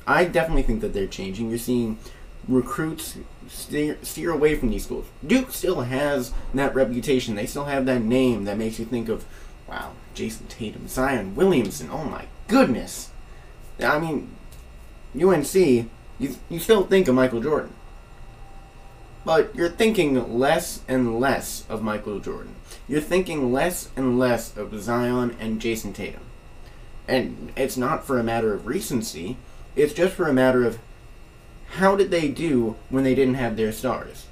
I 0.07 0.25
definitely 0.25 0.63
think 0.63 0.81
that 0.81 0.93
they're 0.93 1.07
changing. 1.07 1.49
You're 1.49 1.57
seeing 1.57 1.97
recruits 2.47 3.17
steer, 3.47 3.97
steer 4.03 4.31
away 4.31 4.55
from 4.55 4.69
these 4.69 4.83
schools. 4.83 5.07
Duke 5.25 5.51
still 5.51 5.81
has 5.81 6.31
that 6.53 6.75
reputation. 6.75 7.35
They 7.35 7.45
still 7.45 7.65
have 7.65 7.85
that 7.87 8.01
name 8.01 8.45
that 8.45 8.57
makes 8.57 8.79
you 8.79 8.85
think 8.85 9.09
of, 9.09 9.25
wow, 9.67 9.93
Jayson 10.13 10.47
Tatum, 10.47 10.87
Zion 10.87 11.35
Williamson. 11.35 11.89
Oh 11.91 12.03
my 12.03 12.25
goodness. 12.47 13.09
I 13.79 13.99
mean, 13.99 14.35
UNC, 15.19 15.55
you, 15.55 16.35
you 16.49 16.59
still 16.59 16.85
think 16.85 17.07
of 17.07 17.15
Michael 17.15 17.41
Jordan. 17.41 17.73
But 19.25 19.55
you're 19.55 19.70
thinking 19.70 20.38
less 20.38 20.82
and 20.88 21.20
less 21.20 21.65
of 21.67 21.82
Michael 21.82 22.20
Jordan. 22.20 22.55
You're 22.88 23.01
thinking 23.01 23.51
less 23.51 23.89
and 23.96 24.20
less 24.20 24.55
of 24.55 24.79
Zion 24.79 25.36
and 25.39 25.60
Jayson 25.60 25.94
Tatum. 25.94 26.22
And 27.08 27.51
it's 27.58 27.75
not 27.75 28.05
for 28.05 28.20
a 28.20 28.24
matter 28.24 28.53
of 28.53 28.67
recency, 28.67 29.38
it's 29.75 29.94
just 29.94 30.13
for 30.13 30.27
a 30.27 30.34
matter 30.34 30.63
of 30.63 30.77
how 31.72 31.96
did 31.96 32.12
they 32.12 32.27
do 32.29 32.75
when 32.89 33.03
they 33.03 33.15
didn't 33.15 33.36
have 33.36 33.58
their 33.58 33.72
stars? 33.72 34.27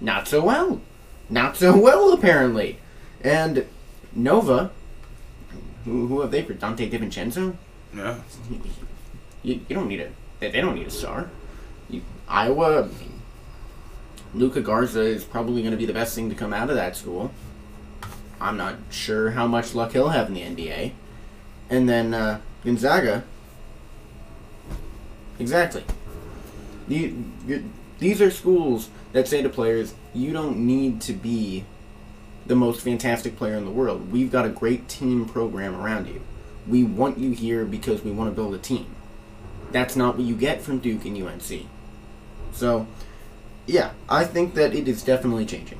Not 0.00 0.26
so 0.28 0.42
well. 0.42 0.80
Not 1.28 1.56
so 1.56 1.78
well, 1.78 2.12
apparently. 2.12 2.78
And 3.22 3.66
Nova, 4.14 4.70
who, 5.84 6.06
who 6.06 6.20
have 6.20 6.30
they 6.30 6.42
for? 6.42 6.54
Donte 6.54 6.90
DiVincenzo? 6.90 7.56
Yeah. 7.94 8.20
You, 9.42 9.60
you 9.68 9.74
don't 9.74 9.88
need 9.88 10.00
a. 10.00 10.10
They, 10.40 10.50
they 10.50 10.60
don't 10.60 10.74
need 10.74 10.86
a 10.86 10.90
star. 10.90 11.30
You, 11.88 12.02
Iowa, 12.28 12.88
Luka 14.34 14.60
Garza 14.60 15.02
is 15.02 15.24
probably 15.24 15.62
going 15.62 15.72
to 15.72 15.78
be 15.78 15.86
the 15.86 15.92
best 15.92 16.14
thing 16.14 16.30
to 16.30 16.34
come 16.34 16.52
out 16.52 16.70
of 16.70 16.76
that 16.76 16.96
school. 16.96 17.32
I'm 18.40 18.56
not 18.56 18.76
sure 18.90 19.30
how 19.32 19.46
much 19.46 19.74
luck 19.74 19.92
he'll 19.92 20.08
have 20.08 20.28
in 20.28 20.34
the 20.34 20.42
NBA. 20.42 20.92
And 21.70 21.88
then 21.88 22.14
uh, 22.14 22.40
Gonzaga. 22.64 23.24
Exactly. 25.38 25.84
You, 26.88 27.24
you, 27.46 27.70
these 27.98 28.20
are 28.20 28.30
schools 28.30 28.90
that 29.12 29.28
say 29.28 29.42
to 29.42 29.48
players, 29.48 29.94
you 30.14 30.32
don't 30.32 30.58
need 30.58 31.00
to 31.02 31.12
be 31.12 31.64
the 32.46 32.56
most 32.56 32.80
fantastic 32.80 33.36
player 33.36 33.54
in 33.54 33.64
the 33.64 33.70
world. 33.70 34.10
We've 34.10 34.30
got 34.30 34.44
a 34.44 34.48
great 34.48 34.88
team 34.88 35.26
program 35.26 35.76
around 35.76 36.08
you. 36.08 36.20
We 36.66 36.84
want 36.84 37.18
you 37.18 37.32
here 37.32 37.64
because 37.64 38.02
we 38.02 38.10
want 38.10 38.30
to 38.30 38.34
build 38.34 38.54
a 38.54 38.58
team. 38.58 38.86
That's 39.70 39.96
not 39.96 40.16
what 40.16 40.24
you 40.24 40.34
get 40.36 40.60
from 40.60 40.78
Duke 40.78 41.04
and 41.04 41.20
UNC. 41.22 41.66
So, 42.52 42.86
yeah, 43.66 43.92
I 44.08 44.24
think 44.24 44.54
that 44.54 44.74
it 44.74 44.88
is 44.88 45.02
definitely 45.02 45.46
changing. 45.46 45.78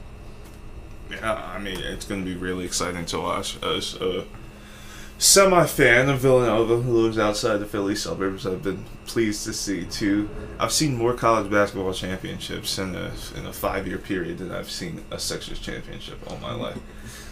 Yeah, 1.11 1.35
I 1.35 1.59
mean, 1.59 1.79
it's 1.79 2.07
going 2.07 2.25
to 2.25 2.31
be 2.31 2.37
really 2.37 2.65
exciting 2.65 3.05
to 3.07 3.19
watch 3.19 3.63
as 3.63 3.97
a 3.97 4.25
semi 5.19 5.67
fan 5.67 6.09
of 6.09 6.21
Villanova 6.21 6.79
who 6.81 6.99
lives 6.99 7.19
outside 7.19 7.59
the 7.59 7.67
Philly 7.67 7.95
suburbs. 7.95 8.47
I've 8.47 8.63
been 8.63 8.85
pleased 9.07 9.45
to 9.45 9.53
see, 9.53 9.85
too. 9.85 10.29
I've 10.59 10.73
seen 10.73 10.97
more 10.97 11.15
college 11.15 11.51
basketball 11.51 11.93
championships 11.93 12.79
in 12.79 12.95
a, 12.95 13.13
in 13.37 13.47
a 13.47 13.53
five 13.53 13.87
year 13.87 13.99
period 13.99 14.39
than 14.39 14.53
I've 14.53 14.71
seen 14.71 15.05
a 15.11 15.19
Sixers 15.19 15.59
championship 15.59 16.19
all 16.31 16.39
my 16.39 16.55
life. 16.55 16.79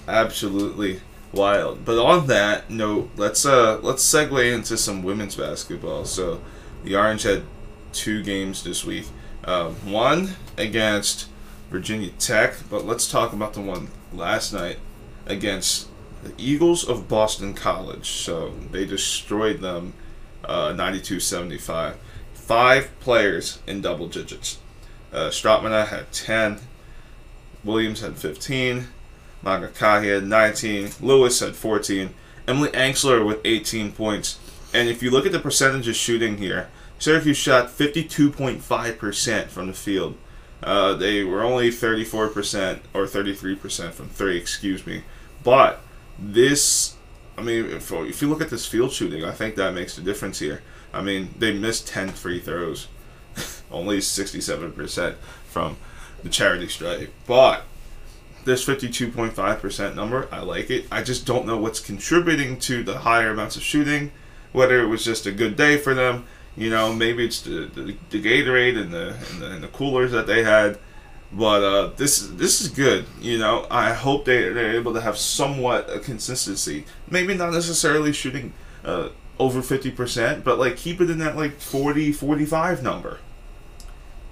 Absolutely 0.07 1.00
wild. 1.33 1.85
But 1.85 1.99
on 1.99 2.26
that 2.26 2.71
note, 2.71 3.11
let's 3.16 3.47
uh 3.47 3.78
let's 3.83 4.04
segue 4.04 4.54
into 4.54 4.76
some 4.76 5.02
women's 5.02 5.37
basketball. 5.37 6.04
So, 6.04 6.40
the 6.85 6.97
Orange 6.97 7.23
had 7.23 7.42
two 7.92 8.23
games 8.23 8.62
this 8.62 8.85
week. 8.85 9.07
Um, 9.44 9.75
one 9.90 10.37
against 10.56 11.28
Virginia 11.70 12.11
Tech, 12.18 12.54
but 12.68 12.85
let's 12.85 13.11
talk 13.11 13.32
about 13.32 13.54
the 13.54 13.61
one 13.61 13.88
last 14.12 14.52
night 14.52 14.78
against 15.26 15.88
the 16.23 16.32
Eagles 16.37 16.87
of 16.87 17.09
Boston 17.09 17.54
College. 17.54 18.11
So 18.11 18.52
they 18.70 18.85
destroyed 18.85 19.61
them 19.61 19.94
uh, 20.44 20.73
92-75. 20.73 21.94
Five 22.35 23.00
players 23.00 23.61
in 23.66 23.80
double 23.80 24.09
digits. 24.09 24.59
Uh, 25.12 25.28
Strautmane 25.28 25.87
had 25.87 26.12
10. 26.12 26.59
Williams 27.64 28.00
had 28.00 28.16
15. 28.16 28.88
Mangakahia 29.44 30.16
had 30.16 30.25
19. 30.25 30.90
Lewis 31.00 31.40
had 31.40 31.54
14. 31.54 32.14
Emily 32.47 32.70
Engstler 32.70 33.25
with 33.25 33.40
18 33.44 33.92
points. 33.92 34.38
And 34.75 34.88
if 34.88 35.02
you 35.02 35.11
look 35.11 35.26
at 35.26 35.32
the 35.32 35.40
percentage 35.40 35.88
of 35.88 35.97
shooting 35.97 36.38
here, 36.38 36.68
Syracuse 37.00 37.38
shot 37.38 37.69
52.5% 37.69 39.47
from 39.47 39.66
the 39.69 39.73
field. 39.73 40.16
Uh, 40.62 40.92
they 40.92 41.25
were 41.25 41.42
only 41.42 41.71
34% 41.71 42.80
or 42.92 43.07
33% 43.07 43.92
from 43.92 44.09
three, 44.11 44.37
excuse 44.37 44.87
me. 44.87 45.02
But 45.42 45.80
this, 46.19 46.97
I 47.38 47.42
mean, 47.42 47.64
if, 47.71 47.90
if 47.90 48.21
you 48.21 48.28
look 48.28 48.42
at 48.42 48.50
this 48.50 48.66
field 48.66 48.92
shooting, 48.92 49.25
I 49.25 49.33
think 49.33 49.57
that 49.57 49.73
makes 49.73 49.97
the 49.97 50.02
difference 50.02 50.40
here. 50.40 50.62
I 50.92 51.00
mean, 51.00 51.35
they 51.38 51.54
missed 51.54 51.88
10 51.88 52.11
free 52.11 52.38
throws, 52.38 52.88
only 53.71 53.99
67% 53.99 55.14
from 55.49 55.78
the 56.23 56.28
charity 56.28 56.69
stripe. 56.69 57.11
But 57.26 57.62
this 58.45 58.66
52.5% 58.66 59.95
number, 59.95 60.28
I 60.30 60.40
like 60.40 60.69
it. 60.69 60.85
I 60.92 61.02
just 61.02 61.25
don't 61.25 61.47
know 61.47 61.57
what's 61.57 61.80
contributing 61.80 62.59
to 62.61 62.83
the 62.83 62.99
higher 62.99 63.30
amounts 63.30 63.57
of 63.57 63.62
shooting, 63.62 64.12
whether 64.52 64.83
it 64.83 64.88
was 64.88 65.02
just 65.02 65.25
a 65.25 65.33
good 65.33 65.57
day 65.57 65.78
for 65.78 65.95
them. 65.95 66.26
You 66.61 66.69
know, 66.69 66.93
maybe 66.93 67.25
it's 67.25 67.40
the, 67.40 67.71
the, 67.75 67.97
the 68.11 68.23
Gatorade 68.23 68.79
and 68.79 68.93
the, 68.93 69.17
and 69.31 69.40
the, 69.40 69.50
and 69.52 69.62
the 69.64 69.69
coolers 69.69 70.12
that 70.12 70.26
they 70.26 70.43
had. 70.45 70.79
But 71.33 71.62
uh, 71.62 71.87
this 71.97 72.26
this 72.26 72.61
is 72.61 72.69
good. 72.69 73.07
You 73.19 73.38
know, 73.38 73.67
I 73.71 73.95
hope 73.95 74.26
they 74.26 74.50
they're 74.50 74.76
able 74.76 74.93
to 74.93 75.00
have 75.00 75.17
somewhat 75.17 75.88
a 75.88 76.00
consistency. 76.00 76.85
Maybe 77.09 77.33
not 77.33 77.55
necessarily 77.55 78.12
shooting 78.12 78.52
uh, 78.85 79.09
over 79.38 79.62
fifty 79.62 79.90
percent, 79.90 80.45
but 80.45 80.59
like 80.59 80.76
keep 80.76 81.00
it 81.00 81.09
in 81.09 81.17
that 81.19 81.35
like 81.35 81.59
40, 81.59 82.12
45 82.12 82.83
number. 82.83 83.21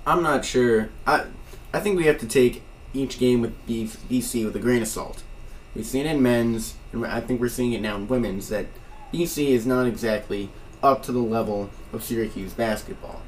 I'm 0.07 0.23
not 0.23 0.45
sure. 0.45 0.91
I 1.07 1.27
I 1.73 1.81
think 1.81 1.97
we 1.97 2.05
have 2.07 2.19
to 2.19 2.27
take 2.27 2.63
each 2.93 3.19
game 3.19 3.41
with 3.41 3.67
BC 3.67 4.45
with 4.45 4.55
a 4.55 4.59
grain 4.59 4.83
of 4.83 4.89
salt. 4.89 5.23
We've 5.75 5.87
seen 5.87 6.05
it 6.05 6.17
in 6.17 6.23
men's, 6.23 6.75
and 6.93 7.07
I 7.07 7.23
think 7.23 7.41
we're 7.41 7.49
seeing 7.49 7.73
it 7.73 7.81
now 7.81 7.97
in 7.97 8.07
women's 8.07 8.51
that 8.51 8.67
BC 9.15 9.49
is 9.49 9.65
not 9.65 9.87
exactly 9.87 10.51
up 10.83 11.03
to 11.05 11.13
the 11.13 11.19
level 11.19 11.71
of 11.93 12.03
Syracuse 12.03 12.53
basketball. 12.53 13.23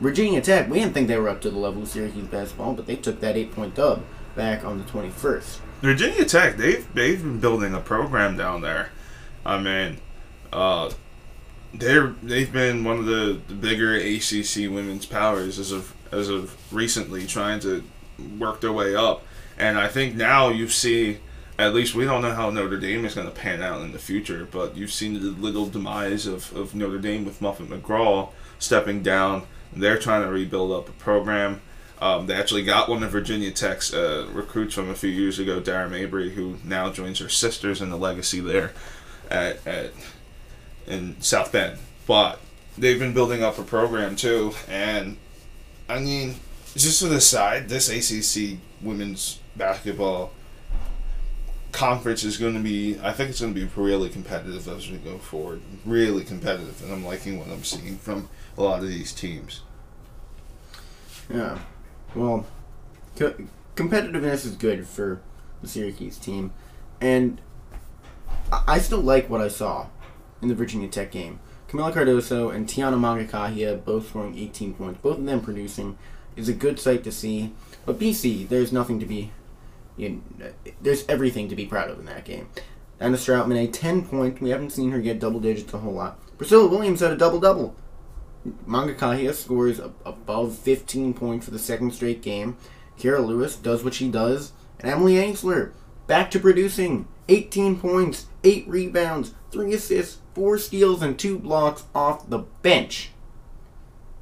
Virginia 0.00 0.40
Tech, 0.40 0.68
we 0.68 0.78
didn't 0.78 0.92
think 0.92 1.08
they 1.08 1.18
were 1.18 1.28
up 1.28 1.40
to 1.40 1.50
the 1.50 1.58
level 1.58 1.82
of 1.82 1.88
Syracuse 1.88 2.26
basketball, 2.26 2.74
but 2.74 2.86
they 2.86 2.96
took 2.96 3.20
that 3.20 3.36
eight 3.36 3.52
point 3.52 3.74
dub 3.74 4.02
back 4.34 4.64
on 4.64 4.78
the 4.78 4.84
21st. 4.84 5.58
Virginia 5.80 6.24
Tech, 6.24 6.56
they've 6.56 6.86
they've 6.94 7.22
been 7.22 7.40
building 7.40 7.74
a 7.74 7.80
program 7.80 8.36
down 8.36 8.60
there. 8.60 8.90
I 9.44 9.58
mean, 9.58 9.98
uh, 10.52 10.90
they're 11.72 12.14
they've 12.22 12.52
been 12.52 12.84
one 12.84 12.98
of 12.98 13.06
the, 13.06 13.40
the 13.48 13.54
bigger 13.54 13.94
ACC 13.94 14.70
women's 14.70 15.06
powers 15.06 15.58
as 15.58 15.72
of 15.72 15.94
as 16.12 16.28
of 16.28 16.56
recently, 16.72 17.26
trying 17.26 17.60
to 17.60 17.82
work 18.38 18.60
their 18.60 18.72
way 18.72 18.94
up. 18.94 19.22
And 19.58 19.78
I 19.78 19.88
think 19.88 20.14
now 20.14 20.48
you 20.48 20.68
see, 20.68 21.18
at 21.58 21.74
least 21.74 21.94
we 21.94 22.04
don't 22.04 22.22
know 22.22 22.34
how 22.34 22.50
Notre 22.50 22.76
Dame 22.76 23.04
is 23.04 23.14
going 23.14 23.26
to 23.26 23.32
pan 23.32 23.62
out 23.62 23.80
in 23.80 23.92
the 23.92 23.98
future, 23.98 24.46
but 24.50 24.76
you've 24.76 24.92
seen 24.92 25.14
the 25.14 25.20
little 25.20 25.66
demise 25.66 26.26
of, 26.26 26.54
of 26.54 26.74
Notre 26.74 26.98
Dame 26.98 27.24
with 27.24 27.40
Muffet 27.40 27.68
McGraw 27.68 28.30
stepping 28.58 29.02
down. 29.02 29.46
They're 29.72 29.98
trying 29.98 30.22
to 30.22 30.28
rebuild 30.28 30.72
up 30.72 30.88
a 30.88 30.92
program. 30.92 31.62
Um, 32.00 32.26
they 32.26 32.34
actually 32.34 32.62
got 32.62 32.90
one 32.90 33.02
of 33.02 33.10
Virginia 33.10 33.50
Tech's 33.50 33.94
uh, 33.94 34.28
recruits 34.32 34.74
from 34.74 34.90
a 34.90 34.94
few 34.94 35.08
years 35.08 35.38
ago, 35.38 35.60
Dara 35.60 35.88
Mabrey, 35.88 36.32
who 36.32 36.58
now 36.62 36.92
joins 36.92 37.20
her 37.20 37.28
sisters 37.30 37.80
in 37.80 37.88
the 37.88 37.96
legacy 37.96 38.40
there 38.40 38.72
at, 39.30 39.66
at 39.66 39.92
in 40.86 41.18
South 41.20 41.52
Bend. 41.52 41.78
But 42.06 42.38
they've 42.76 42.98
been 42.98 43.14
building 43.14 43.42
up 43.42 43.58
a 43.58 43.62
program 43.62 44.14
too, 44.14 44.52
and 44.68 45.16
I 45.88 46.00
mean, 46.00 46.34
just 46.74 47.00
to 47.00 47.08
the 47.08 47.20
side, 47.20 47.70
this 47.70 47.88
ACC 47.88 48.58
women's 48.82 49.40
basketball 49.56 50.32
conference 51.76 52.24
is 52.24 52.38
going 52.38 52.54
to 52.54 52.60
be, 52.60 52.98
I 53.02 53.12
think 53.12 53.28
it's 53.28 53.40
going 53.40 53.52
to 53.54 53.60
be 53.60 53.68
really 53.76 54.08
competitive 54.08 54.66
as 54.66 54.90
we 54.90 54.96
go 54.96 55.18
forward. 55.18 55.60
Really 55.84 56.24
competitive, 56.24 56.82
and 56.82 56.90
I'm 56.90 57.04
liking 57.04 57.38
what 57.38 57.48
I'm 57.48 57.62
seeing 57.64 57.98
from 57.98 58.30
a 58.56 58.62
lot 58.62 58.82
of 58.82 58.88
these 58.88 59.12
teams. 59.12 59.60
Yeah. 61.28 61.58
Well, 62.14 62.46
co- 63.14 63.34
competitiveness 63.74 64.46
is 64.46 64.56
good 64.56 64.86
for 64.86 65.20
the 65.60 65.68
Syracuse 65.68 66.16
team, 66.16 66.52
and 66.98 67.42
I-, 68.50 68.64
I 68.66 68.78
still 68.78 69.00
like 69.02 69.28
what 69.28 69.42
I 69.42 69.48
saw 69.48 69.88
in 70.40 70.48
the 70.48 70.54
Virginia 70.54 70.88
Tech 70.88 71.10
game. 71.10 71.40
Camila 71.68 71.92
Cardoso 71.92 72.54
and 72.54 72.66
Tiana 72.66 72.96
Mangakahia 72.96 73.84
both 73.84 74.08
scoring 74.08 74.38
18 74.38 74.72
points, 74.74 75.00
both 75.02 75.18
of 75.18 75.26
them 75.26 75.42
producing, 75.42 75.98
is 76.36 76.48
a 76.48 76.54
good 76.54 76.80
sight 76.80 77.04
to 77.04 77.12
see. 77.12 77.52
But 77.84 77.98
BC, 77.98 78.48
there's 78.48 78.72
nothing 78.72 78.98
to 79.00 79.04
be, 79.04 79.32
you 79.96 80.22
there's 80.80 81.06
everything 81.08 81.48
to 81.48 81.56
be 81.56 81.66
proud 81.66 81.90
of 81.90 81.98
in 81.98 82.06
that 82.06 82.24
game. 82.24 82.48
Anna 82.98 83.16
Stroutman, 83.16 83.62
a 83.62 83.70
10 83.70 84.06
point. 84.06 84.40
We 84.40 84.50
haven't 84.50 84.70
seen 84.70 84.90
her 84.90 85.00
get 85.00 85.20
double 85.20 85.40
digits 85.40 85.72
a 85.74 85.78
whole 85.78 85.92
lot. 85.92 86.18
Priscilla 86.38 86.66
Williams 86.66 87.00
had 87.00 87.12
a 87.12 87.16
double 87.16 87.40
double. 87.40 87.76
Mangakahia 88.66 89.34
scores 89.34 89.80
above 90.04 90.56
15 90.58 91.14
points 91.14 91.44
for 91.44 91.50
the 91.50 91.58
second 91.58 91.92
straight 91.92 92.22
game. 92.22 92.56
Kara 92.98 93.20
Lewis 93.20 93.56
does 93.56 93.84
what 93.84 93.94
she 93.94 94.08
does. 94.08 94.52
And 94.80 94.90
Emily 94.90 95.14
Engstler, 95.14 95.72
back 96.06 96.30
to 96.30 96.40
producing 96.40 97.08
18 97.28 97.78
points, 97.78 98.26
8 98.44 98.68
rebounds, 98.68 99.34
3 99.50 99.74
assists, 99.74 100.20
4 100.34 100.58
steals, 100.58 101.02
and 101.02 101.18
2 101.18 101.38
blocks 101.38 101.84
off 101.94 102.30
the 102.30 102.38
bench. 102.38 103.10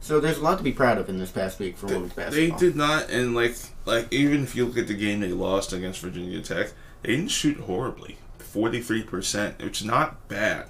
So 0.04 0.20
there's 0.20 0.36
a 0.36 0.42
lot 0.42 0.58
to 0.58 0.64
be 0.64 0.70
proud 0.70 0.98
of 0.98 1.08
in 1.08 1.18
this 1.18 1.30
past 1.30 1.58
week 1.58 1.78
for 1.78 1.86
women's 1.86 2.12
basketball. 2.12 2.58
They 2.58 2.66
did 2.66 2.76
not, 2.76 3.08
and 3.08 3.34
like 3.34 3.56
like 3.86 4.12
even 4.12 4.42
if 4.42 4.54
you 4.54 4.66
look 4.66 4.76
at 4.76 4.86
the 4.86 4.92
game 4.92 5.20
they 5.20 5.32
lost 5.32 5.72
against 5.72 6.00
Virginia 6.00 6.42
Tech, 6.42 6.72
they 7.00 7.16
didn't 7.16 7.30
shoot 7.30 7.56
horribly, 7.60 8.18
forty 8.36 8.82
three 8.82 9.02
percent, 9.02 9.62
which 9.62 9.80
is 9.80 9.86
not 9.86 10.28
bad. 10.28 10.66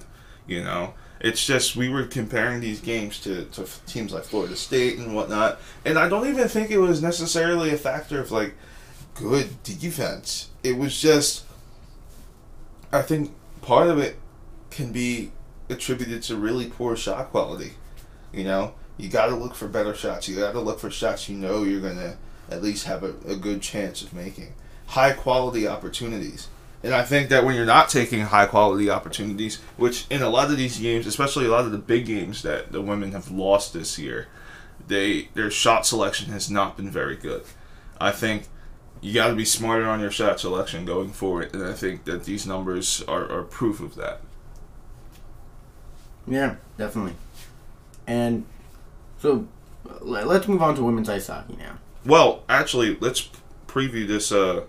You 0.47 0.63
know, 0.63 0.95
it's 1.19 1.45
just 1.45 1.75
we 1.75 1.89
were 1.89 2.05
comparing 2.05 2.61
these 2.61 2.81
games 2.81 3.19
to 3.23 3.47
to 3.47 3.67
teams 3.87 4.13
like 4.13 4.23
Florida 4.23 4.55
State 4.55 4.99
and 4.99 5.17
whatnot, 5.17 5.61
and 5.85 5.99
I 5.99 6.09
don't 6.09 6.29
even 6.29 6.47
think 6.47 6.71
it 6.71 6.79
was 6.79 7.03
necessarily 7.03 7.71
a 7.71 7.77
factor 7.77 8.21
of 8.21 8.31
like 8.31 8.55
good 9.17 9.65
defense. 9.65 10.51
It 10.63 10.79
was 10.79 11.01
just, 11.01 11.45
I 12.93 13.03
think 13.03 13.33
part 13.63 13.89
of 13.89 13.99
it 13.99 14.15
can 14.71 14.93
be 14.93 15.33
attributed 15.69 16.23
to 16.23 16.37
really 16.37 16.67
poor 16.67 16.95
shot 16.95 17.31
quality. 17.33 17.73
You 18.33 18.45
know, 18.45 18.75
you 18.97 19.09
got 19.09 19.27
to 19.27 19.35
look 19.35 19.55
for 19.55 19.69
better 19.69 19.95
shots. 19.95 20.29
You 20.29 20.37
got 20.37 20.53
to 20.53 20.61
look 20.61 20.79
for 20.79 20.91
shots 20.91 21.29
you 21.29 21.37
know 21.37 21.63
you're 21.63 21.81
going 21.81 21.97
to 21.97 22.17
at 22.51 22.63
least 22.63 22.87
have 22.87 23.03
a, 23.03 23.15
a 23.27 23.37
good 23.37 23.63
chance 23.63 24.03
of 24.03 24.13
making. 24.13 24.55
High 24.89 25.13
quality 25.13 25.67
opportunities. 25.67 26.49
And 26.83 26.95
I 26.95 27.03
think 27.03 27.31
that 27.31 27.45
when 27.45 27.57
you're 27.57 27.65
not 27.65 27.89
taking 27.89 28.21
high 28.21 28.45
quality 28.45 28.91
opportunities, 28.91 29.59
which 29.79 30.07
in 30.11 30.21
a 30.21 30.29
lot 30.29 30.51
of 30.51 30.59
these 30.59 30.79
games, 30.79 31.07
especially 31.07 31.47
a 31.47 31.51
lot 31.51 31.65
of 31.65 31.73
the 31.73 31.79
big 31.79 32.05
games 32.05 32.43
that 32.43 32.73
the 32.73 32.83
women 32.83 33.13
have 33.13 33.31
lost 33.31 33.73
this 33.73 33.99
year, 33.99 34.29
they 34.87 35.29
their 35.33 35.51
shot 35.51 35.87
selection 35.87 36.31
has 36.33 36.51
not 36.51 36.77
been 36.77 36.91
very 36.91 37.17
good. 37.17 37.45
I 37.99 38.11
think 38.11 38.49
you 39.01 39.15
got 39.15 39.29
to 39.29 39.35
be 39.35 39.47
smarter 39.47 39.87
on 39.87 40.01
your 40.01 40.11
shot 40.11 40.41
selection 40.41 40.85
going 40.85 41.11
forward, 41.11 41.55
and 41.55 41.65
I 41.65 41.73
think 41.73 42.05
that 42.05 42.25
these 42.25 42.47
numbers 42.47 43.03
are, 43.09 43.31
are 43.31 43.43
proof 43.45 43.81
of 43.81 43.95
that. 43.95 44.21
Yeah, 46.27 46.57
definitely. 46.77 47.15
And 48.07 48.45
so 49.25 49.47
let's 50.03 50.47
move 50.47 50.61
on 50.61 50.75
to 50.75 50.83
women's 50.83 51.09
ice 51.09 51.29
hockey 51.29 51.57
now. 51.57 51.79
Well, 52.05 52.43
actually, 52.47 52.99
let's 53.01 53.31
preview 53.67 54.07
this 54.07 54.31
uh, 54.31 54.65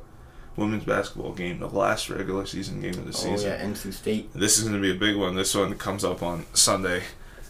women's 0.56 0.86
basketball 0.86 1.34
game, 1.34 1.60
the 1.60 1.68
last 1.68 2.10
regular 2.10 2.46
season 2.46 2.80
game 2.80 2.94
of 2.94 3.06
the 3.06 3.12
season. 3.12 3.34
Oh 3.34 3.36
season. 3.36 3.52
yeah, 3.52 3.66
NC 3.66 3.94
State. 3.94 4.34
This 4.34 4.58
is 4.58 4.64
going 4.64 4.76
to 4.76 4.82
be 4.82 4.96
a 4.96 4.98
big 4.98 5.18
one. 5.18 5.36
This 5.36 5.54
one 5.54 5.78
comes 5.78 6.06
up 6.06 6.24
on 6.24 6.46
Sunday, 6.54 7.04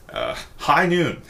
uh, 0.10 0.36
high 0.58 0.88
noon, 0.88 1.22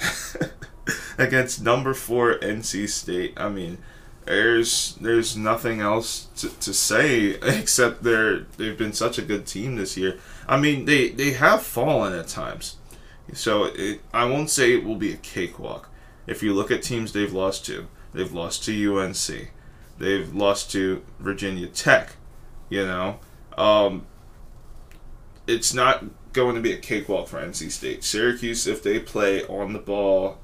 against 1.17 1.62
number 1.62 1.94
four 1.94 2.39
NC 2.39 2.88
State. 2.88 3.34
I 3.36 3.50
mean, 3.50 3.77
there's 4.24 4.96
there's 5.01 5.36
nothing 5.36 5.82
else 5.82 6.27
to, 6.38 6.58
to 6.60 6.74
say 6.74 7.32
except 7.44 8.01
they're 8.01 8.46
they've 8.55 8.77
been 8.77 8.94
such 8.94 9.18
a 9.18 9.22
good 9.22 9.46
team 9.46 9.75
this 9.75 9.98
year. 9.98 10.20
I 10.48 10.57
mean, 10.57 10.85
they 10.85 11.09
they 11.09 11.31
have 11.31 11.64
fallen 11.64 12.14
at 12.14 12.29
times, 12.29 12.77
so 13.33 13.66
it, 13.66 14.01
I 14.14 14.25
won't 14.25 14.50
say 14.50 14.74
it 14.74 14.83
will 14.83 14.96
be 14.96 15.14
a 15.14 15.18
cakewalk. 15.18 15.90
If 16.27 16.42
you 16.42 16.53
look 16.53 16.72
at 16.72 16.83
teams 16.83 17.14
they've 17.14 17.33
lost 17.33 17.66
to, 17.68 17.88
they've 18.14 18.31
lost 18.31 18.64
to 18.66 18.98
UNC, 18.98 19.51
they've 19.98 20.33
lost 20.33 20.72
to 20.72 21.03
Virginia 21.20 21.68
Tech. 21.68 22.16
You 22.70 22.85
know, 22.85 23.20
um, 23.57 24.05
it's 25.48 25.74
not 25.74 26.03
going 26.33 26.55
to 26.55 26.61
be 26.61 26.74
a 26.74 26.77
cakewalk 26.77 27.27
for 27.27 27.40
NC 27.40 27.72
State. 27.72 28.03
Syracuse, 28.03 28.68
if 28.68 28.83
they 28.83 29.00
play 29.00 29.44
on 29.46 29.74
the 29.74 29.79
ball, 29.79 30.40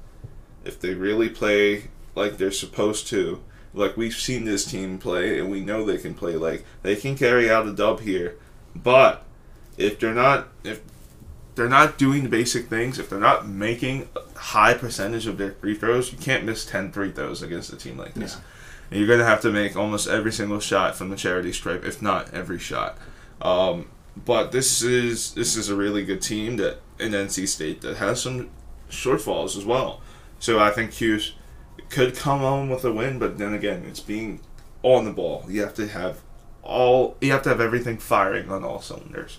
if 0.64 0.80
they 0.80 0.94
really 0.94 1.28
play 1.28 1.84
like 2.14 2.36
they're 2.36 2.50
supposed 2.50 3.06
to, 3.08 3.42
like 3.74 3.96
we've 3.96 4.14
seen 4.14 4.44
this 4.44 4.64
team 4.64 4.98
play 4.98 5.38
and 5.38 5.50
we 5.50 5.60
know 5.60 5.84
they 5.84 5.98
can 5.98 6.14
play, 6.14 6.36
like 6.36 6.64
they 6.82 6.96
can 6.96 7.16
carry 7.16 7.50
out 7.50 7.66
a 7.66 7.72
dub 7.72 8.00
here. 8.00 8.38
But 8.74 9.24
if 9.76 9.98
they're 9.98 10.14
not, 10.14 10.48
if 10.64 10.80
they're 11.54 11.68
not 11.68 11.98
doing 11.98 12.22
the 12.22 12.28
basic 12.28 12.68
things, 12.68 12.98
if 12.98 13.10
they're 13.10 13.18
not 13.18 13.46
making 13.46 14.08
a 14.16 14.38
high 14.38 14.74
percentage 14.74 15.26
of 15.26 15.38
their 15.38 15.52
free 15.52 15.74
throws, 15.74 16.12
you 16.12 16.18
can't 16.18 16.44
miss 16.44 16.64
10 16.64 16.92
free 16.92 17.10
throws 17.10 17.42
against 17.42 17.72
a 17.72 17.76
team 17.76 17.98
like 17.98 18.14
this. 18.14 18.36
Yeah. 18.36 18.42
And 18.90 18.98
you're 18.98 19.08
going 19.08 19.20
to 19.20 19.24
have 19.24 19.40
to 19.42 19.50
make 19.50 19.76
almost 19.76 20.08
every 20.08 20.32
single 20.32 20.60
shot 20.60 20.96
from 20.96 21.10
the 21.10 21.16
charity 21.16 21.52
stripe, 21.52 21.84
if 21.84 22.02
not 22.02 22.32
every 22.32 22.58
shot. 22.58 22.98
Um, 23.40 23.88
but 24.16 24.52
this 24.52 24.82
is 24.82 25.32
this 25.32 25.56
is 25.56 25.70
a 25.70 25.76
really 25.76 26.04
good 26.04 26.20
team 26.20 26.56
that 26.58 26.78
in 26.98 27.12
NC 27.12 27.48
State 27.48 27.80
that 27.80 27.96
has 27.96 28.22
some 28.22 28.50
shortfalls 28.90 29.56
as 29.56 29.64
well. 29.64 30.00
So 30.38 30.58
I 30.58 30.70
think 30.70 30.92
Cuse 30.92 31.34
could 31.88 32.14
come 32.14 32.40
home 32.40 32.68
with 32.68 32.84
a 32.84 32.92
win, 32.92 33.18
but 33.18 33.38
then 33.38 33.54
again, 33.54 33.84
it's 33.86 34.00
being 34.00 34.40
on 34.82 35.04
the 35.04 35.12
ball. 35.12 35.44
You 35.48 35.62
have 35.62 35.74
to 35.74 35.88
have 35.88 36.20
all 36.62 37.16
you 37.20 37.32
have 37.32 37.42
to 37.42 37.48
have 37.48 37.60
everything 37.60 37.98
firing 37.98 38.50
on 38.50 38.64
all 38.64 38.80
cylinders. 38.80 39.38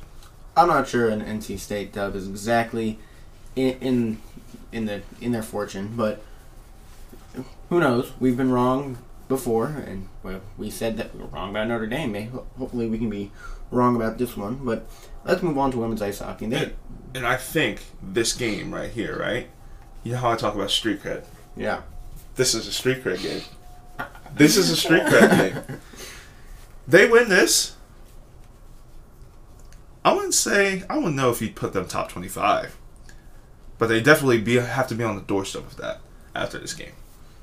I'm 0.55 0.67
not 0.67 0.87
sure 0.87 1.09
an 1.09 1.21
NC 1.21 1.59
State 1.59 1.93
dub 1.93 2.15
is 2.15 2.27
exactly 2.27 2.99
in, 3.55 3.77
in 3.79 4.17
in 4.71 4.85
the 4.85 5.01
in 5.21 5.31
their 5.31 5.43
fortune, 5.43 5.93
but 5.95 6.23
who 7.69 7.79
knows? 7.79 8.11
We've 8.19 8.37
been 8.37 8.51
wrong 8.51 8.97
before, 9.27 9.67
and 9.67 10.07
well, 10.21 10.41
we 10.57 10.69
said 10.69 10.97
that 10.97 11.13
we 11.15 11.21
were 11.21 11.27
wrong 11.27 11.49
about 11.49 11.67
Notre 11.67 11.87
Dame. 11.87 12.11
Maybe, 12.11 12.31
hopefully, 12.57 12.87
we 12.87 12.97
can 12.97 13.09
be 13.09 13.31
wrong 13.71 13.95
about 13.95 14.17
this 14.17 14.37
one. 14.37 14.59
But 14.63 14.85
let's 15.25 15.41
move 15.41 15.57
on 15.57 15.71
to 15.71 15.77
women's 15.77 16.01
ice 16.01 16.19
hockey. 16.19 16.45
They, 16.47 16.57
And, 16.65 16.73
and 17.15 17.27
I 17.27 17.37
think 17.37 17.81
this 18.01 18.33
game 18.33 18.73
right 18.73 18.91
here, 18.91 19.17
right? 19.17 19.47
You 20.03 20.13
know 20.13 20.17
how 20.19 20.31
I 20.31 20.35
talk 20.35 20.53
about 20.53 20.69
street 20.69 21.01
cred. 21.01 21.23
yeah, 21.55 21.81
This 22.35 22.53
is 22.53 22.67
a 22.67 22.73
street 22.73 23.03
cred 23.03 23.21
game. 23.23 23.41
This 24.35 24.57
is 24.57 24.69
a 24.69 24.75
street 24.75 25.03
cred 25.03 25.53
game. 25.53 25.77
They 26.85 27.07
win 27.07 27.29
this. 27.29 27.77
I 30.05 30.13
wouldn't 30.13 30.33
say 30.33 30.83
I 30.89 30.97
wouldn't 30.97 31.15
know 31.15 31.29
if 31.29 31.41
you'd 31.41 31.55
put 31.55 31.73
them 31.73 31.87
top 31.87 32.09
twenty 32.09 32.27
five, 32.27 32.77
but 33.77 33.87
they 33.87 34.01
definitely 34.01 34.39
be 34.39 34.55
have 34.55 34.87
to 34.89 34.95
be 34.95 35.03
on 35.03 35.15
the 35.15 35.21
doorstep 35.21 35.63
of 35.65 35.77
that 35.77 35.99
after 36.35 36.59
this 36.59 36.73
game. 36.73 36.93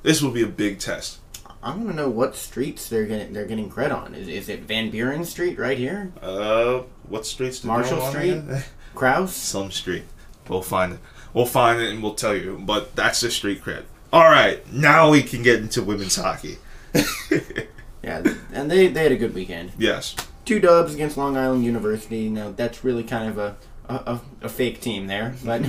This 0.02 0.22
will 0.22 0.30
be 0.30 0.42
a 0.42 0.46
big 0.46 0.78
test. 0.78 1.18
I 1.62 1.70
want 1.76 1.88
to 1.90 1.94
know 1.94 2.08
what 2.08 2.36
streets 2.36 2.88
they're 2.88 3.06
getting 3.06 3.32
they're 3.32 3.46
getting 3.46 3.70
cred 3.70 3.94
on. 3.94 4.14
Is, 4.14 4.28
is 4.28 4.48
it 4.48 4.60
Van 4.60 4.90
Buren 4.90 5.24
Street 5.24 5.58
right 5.58 5.76
here? 5.78 6.12
Uh, 6.22 6.82
what 7.08 7.26
streets? 7.26 7.64
Marshall 7.64 8.00
Street? 8.10 8.42
Kraus? 8.94 9.34
Some 9.34 9.70
street. 9.70 10.04
We'll 10.48 10.62
find 10.62 10.94
it. 10.94 10.98
We'll 11.32 11.46
find 11.46 11.80
it 11.80 11.90
and 11.90 12.02
we'll 12.02 12.14
tell 12.14 12.34
you. 12.34 12.60
But 12.60 12.96
that's 12.96 13.20
the 13.20 13.30
street 13.30 13.62
cred. 13.62 13.84
All 14.12 14.24
right, 14.28 14.60
now 14.72 15.10
we 15.10 15.22
can 15.22 15.42
get 15.42 15.60
into 15.60 15.82
women's 15.82 16.16
hockey. 16.16 16.58
Yeah, 18.02 18.22
and 18.54 18.70
they 18.70 18.88
they 18.88 19.02
had 19.02 19.12
a 19.12 19.16
good 19.16 19.34
weekend. 19.34 19.72
yes. 19.76 20.16
Two 20.50 20.58
dubs 20.58 20.92
against 20.94 21.16
Long 21.16 21.36
Island 21.36 21.64
University. 21.64 22.28
Now 22.28 22.50
that's 22.50 22.82
really 22.82 23.04
kind 23.04 23.28
of 23.28 23.38
a 23.38 23.56
a, 23.88 24.20
a, 24.42 24.48
fake 24.48 24.80
team 24.80 25.06
there, 25.06 25.36
but 25.44 25.62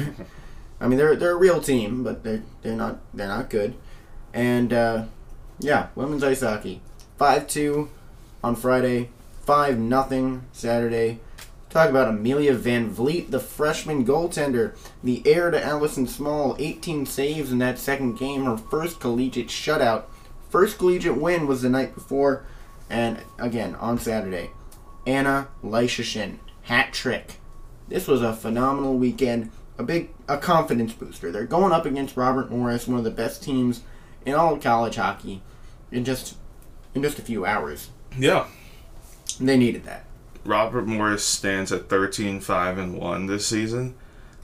I 0.80 0.88
mean 0.88 0.98
they're 0.98 1.16
they're 1.16 1.34
a 1.34 1.38
real 1.38 1.62
team, 1.62 2.04
but 2.04 2.24
they're 2.24 2.42
they're 2.64 2.76
not 2.76 2.98
they're 3.14 3.28
not 3.28 3.52
good. 3.52 3.76
And 4.34 4.74
uh, 4.74 5.06
yeah, 5.60 5.90
women's 5.94 6.24
ice 6.24 6.42
hockey, 6.42 6.82
five 7.20 7.46
two 7.46 7.92
on 8.44 8.56
Friday, 8.56 9.12
five 9.42 9.78
nothing 9.78 10.46
Saturday. 10.52 11.20
Talk 11.70 11.92
about 11.92 12.10
Amelia 12.10 12.54
Van 12.54 12.90
Vliet, 12.90 13.30
the 13.30 13.40
freshman 13.40 14.04
goaltender, 14.04 14.76
the 15.04 15.22
heir 15.28 15.52
to 15.52 15.64
Allison 15.64 16.08
Small, 16.08 16.56
18 16.58 17.06
saves 17.06 17.52
in 17.52 17.60
that 17.60 17.78
second 17.78 18.18
game, 18.18 18.46
her 18.46 18.58
first 18.58 19.00
collegiate 19.00 19.48
shutout. 19.48 20.06
First 20.50 20.80
collegiate 20.80 21.18
win 21.18 21.46
was 21.46 21.62
the 21.62 21.70
night 21.70 21.94
before, 21.94 22.46
and 22.90 23.20
again 23.38 23.76
on 23.76 24.00
Saturday. 24.00 24.50
Anna 25.06 25.48
Leschyshyn, 25.64 26.40
hat 26.64 26.94
trick. 26.94 27.38
This 27.88 28.08
was 28.08 28.22
a 28.22 28.34
phenomenal 28.34 28.98
weekend, 28.98 29.52
a 29.78 29.84
big 29.84 30.10
a 30.28 30.38
confidence 30.38 30.94
booster. 30.94 31.32
They're 31.32 31.46
going 31.46 31.74
up 31.74 31.86
against 31.86 32.16
Robert 32.16 32.50
Morris, 32.50 32.88
one 32.88 32.98
of 32.98 33.04
the 33.04 33.12
best 33.12 33.44
teams 33.44 33.82
in 34.26 34.34
all 34.34 34.54
of 34.54 34.62
college 34.62 34.96
hockey, 34.96 35.42
in 35.92 36.06
just 36.06 36.38
in 36.94 37.02
just 37.02 37.20
a 37.20 37.24
few 37.24 37.46
hours. 37.46 37.90
Yeah. 38.18 38.48
They 39.40 39.58
needed 39.58 39.86
that. 39.86 40.06
Robert 40.44 40.88
Morris 40.88 41.24
stands 41.24 41.72
at 41.72 41.90
13 41.90 42.40
5 42.40 42.78
and 42.78 42.98
1 42.98 43.26
this 43.28 43.46
season. 43.46 43.96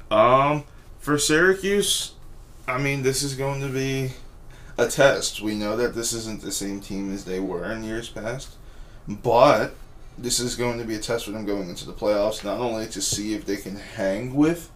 Um 0.09 0.63
for 0.99 1.17
Syracuse, 1.17 2.13
I 2.67 2.77
mean 2.77 3.03
this 3.03 3.23
is 3.23 3.35
going 3.35 3.61
to 3.61 3.69
be 3.69 4.11
a 4.77 4.87
test. 4.87 5.41
We 5.41 5.55
know 5.55 5.75
that 5.77 5.95
this 5.95 6.13
isn't 6.13 6.41
the 6.41 6.51
same 6.51 6.81
team 6.81 7.13
as 7.13 7.25
they 7.25 7.39
were 7.39 7.71
in 7.71 7.83
years 7.83 8.09
past, 8.09 8.55
but 9.07 9.73
this 10.17 10.39
is 10.39 10.55
going 10.55 10.79
to 10.79 10.85
be 10.85 10.95
a 10.95 10.99
test 10.99 11.25
for 11.25 11.31
them 11.31 11.45
going 11.45 11.69
into 11.69 11.85
the 11.85 11.93
playoffs. 11.93 12.43
Not 12.43 12.59
only 12.59 12.87
to 12.87 13.01
see 13.01 13.33
if 13.33 13.45
they 13.45 13.57
can 13.57 13.75
hang 13.75 14.35
with 14.35 14.71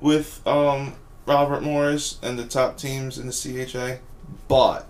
with 0.00 0.46
um, 0.46 0.94
Robert 1.26 1.62
Morris 1.62 2.18
and 2.22 2.38
the 2.38 2.46
top 2.46 2.76
teams 2.76 3.18
in 3.18 3.26
the 3.26 3.32
CHA, 3.32 4.00
but 4.48 4.86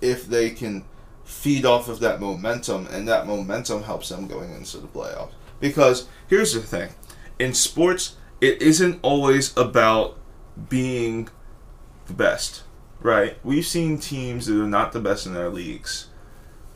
if 0.00 0.26
they 0.26 0.50
can 0.50 0.84
feed 1.24 1.66
off 1.66 1.88
of 1.88 2.00
that 2.00 2.20
momentum, 2.20 2.86
and 2.86 3.06
that 3.06 3.26
momentum 3.26 3.82
helps 3.82 4.08
them 4.08 4.26
going 4.26 4.52
into 4.54 4.78
the 4.78 4.86
playoffs. 4.86 5.32
Because 5.60 6.08
here's 6.26 6.54
the 6.54 6.60
thing 6.60 6.90
in 7.38 7.54
sports, 7.54 8.16
it 8.40 8.62
isn't 8.62 8.98
always 9.02 9.56
about 9.56 10.16
being 10.68 11.28
the 12.06 12.14
best, 12.14 12.62
right? 13.00 13.36
We've 13.44 13.66
seen 13.66 13.98
teams 13.98 14.46
that 14.46 14.60
are 14.60 14.66
not 14.66 14.92
the 14.92 15.00
best 15.00 15.26
in 15.26 15.34
their 15.34 15.50
leagues 15.50 16.08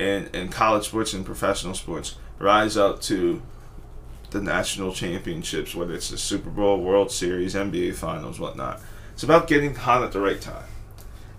in, 0.02 0.28
in 0.34 0.48
college 0.48 0.86
sports 0.86 1.12
and 1.12 1.24
professional 1.24 1.74
sports 1.74 2.16
rise 2.38 2.76
up 2.76 3.00
to 3.02 3.40
the 4.30 4.40
national 4.40 4.92
championships, 4.92 5.74
whether 5.74 5.94
it's 5.94 6.10
the 6.10 6.18
Super 6.18 6.50
Bowl, 6.50 6.82
World 6.82 7.10
Series, 7.10 7.54
NBA 7.54 7.94
Finals, 7.94 8.40
whatnot. 8.40 8.80
It's 9.12 9.22
about 9.22 9.46
getting 9.46 9.74
hot 9.74 10.02
at 10.02 10.12
the 10.12 10.20
right 10.20 10.40
time. 10.40 10.64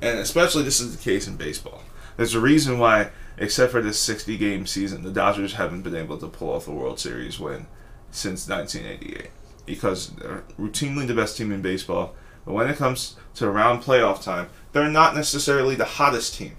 And 0.02 0.20
especially 0.20 0.64
this 0.64 0.80
is 0.80 0.96
the 0.96 1.04
case 1.04 1.28
in 1.28 1.36
baseball. 1.36 1.82
There's 2.18 2.36
a 2.36 2.40
reason 2.40 2.78
why, 2.78 3.10
except 3.38 3.72
for 3.72 3.82
this 3.82 4.00
60 4.00 4.38
game 4.38 4.66
season, 4.66 5.04
the 5.04 5.12
Dodgers 5.12 5.54
haven't 5.54 5.82
been 5.82 5.96
able 5.96 6.18
to 6.20 6.28
pull 6.28 6.54
off 6.54 6.68
a 6.68 6.72
World 6.72 7.00
Series 7.00 7.40
win 7.40 7.68
since 8.12 8.48
1988. 8.48 9.32
Because 9.66 10.10
they're 10.10 10.44
routinely 10.60 11.08
the 11.08 11.14
best 11.14 11.38
team 11.38 11.52
in 11.52 11.62
baseball. 11.62 12.16
But 12.46 12.54
when 12.54 12.70
it 12.70 12.78
comes 12.78 13.16
to 13.36 13.48
around 13.48 13.82
playoff 13.82 14.22
time, 14.22 14.50
they're 14.74 14.90
not 14.90 15.16
necessarily 15.16 15.76
the 15.76 15.86
hottest 15.86 16.36
team. 16.36 16.58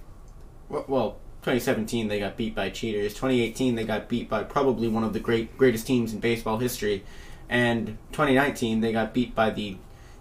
Well, 0.69 0.85
well, 0.89 1.17
2017 1.45 2.09
they 2.09 2.21
got 2.21 2.39
beat 2.39 2.55
by 2.55 2.71
cheaters. 2.71 3.13
2018 3.13 3.75
they 3.75 3.85
got 3.85 4.09
beat 4.09 4.31
by 4.31 4.43
probably 4.43 4.89
one 4.89 5.05
of 5.05 5.13
the 5.13 5.21
great 5.21 5.59
greatest 5.59 5.87
teams 5.87 6.15
in 6.15 6.19
baseball 6.19 6.57
history, 6.57 7.05
and 7.51 7.99
2019 8.13 8.81
they 8.81 8.93
got 8.93 9.13
beat 9.13 9.35
by 9.35 9.51
the 9.51 9.77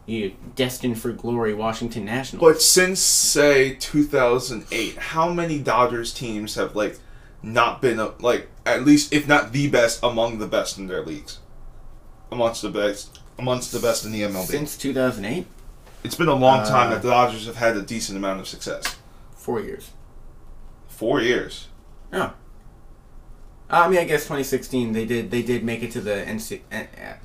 you 0.05 0.27
know, 0.27 0.33
destined 0.57 0.99
for 0.99 1.13
glory 1.13 1.53
Washington 1.53 2.03
Nationals. 2.03 2.41
But 2.41 2.61
since 2.61 2.99
say 2.99 3.75
2008, 3.75 4.97
how 4.97 5.31
many 5.31 5.59
Dodgers 5.59 6.13
teams 6.13 6.55
have 6.55 6.75
like 6.75 6.99
not 7.41 7.81
been 7.81 7.99
a, 7.99 8.11
like 8.19 8.49
at 8.65 8.83
least 8.83 9.13
if 9.13 9.25
not 9.25 9.53
the 9.53 9.69
best 9.69 10.03
among 10.03 10.39
the 10.39 10.47
best 10.47 10.77
in 10.77 10.87
their 10.87 11.05
leagues, 11.05 11.39
amongst 12.33 12.61
the 12.63 12.69
best 12.69 13.21
amongst 13.39 13.71
the 13.71 13.79
best 13.79 14.03
in 14.03 14.11
the 14.11 14.23
MLB? 14.23 14.47
Since 14.47 14.77
2008, 14.77 15.45
it's 16.03 16.15
been 16.15 16.27
a 16.27 16.35
long 16.35 16.65
time 16.65 16.87
Uh, 16.87 16.95
that 16.95 17.01
the 17.01 17.09
Dodgers 17.09 17.45
have 17.45 17.55
had 17.55 17.77
a 17.77 17.81
decent 17.81 18.17
amount 18.17 18.41
of 18.41 18.47
success. 18.49 18.97
four 19.37 19.61
years. 19.61 19.91
Four 21.03 21.19
years. 21.19 21.67
Yeah. 22.13 22.31
I 23.69 23.89
mean, 23.89 23.99
I 23.99 24.05
guess 24.05 24.21
2016 24.21 24.93
they 24.93 25.03
did 25.03 25.31
they 25.31 25.41
did 25.41 25.61
make 25.65 25.83
it 25.83 25.91
to 25.91 25.99
the 25.99 26.23
NC, 26.25 26.61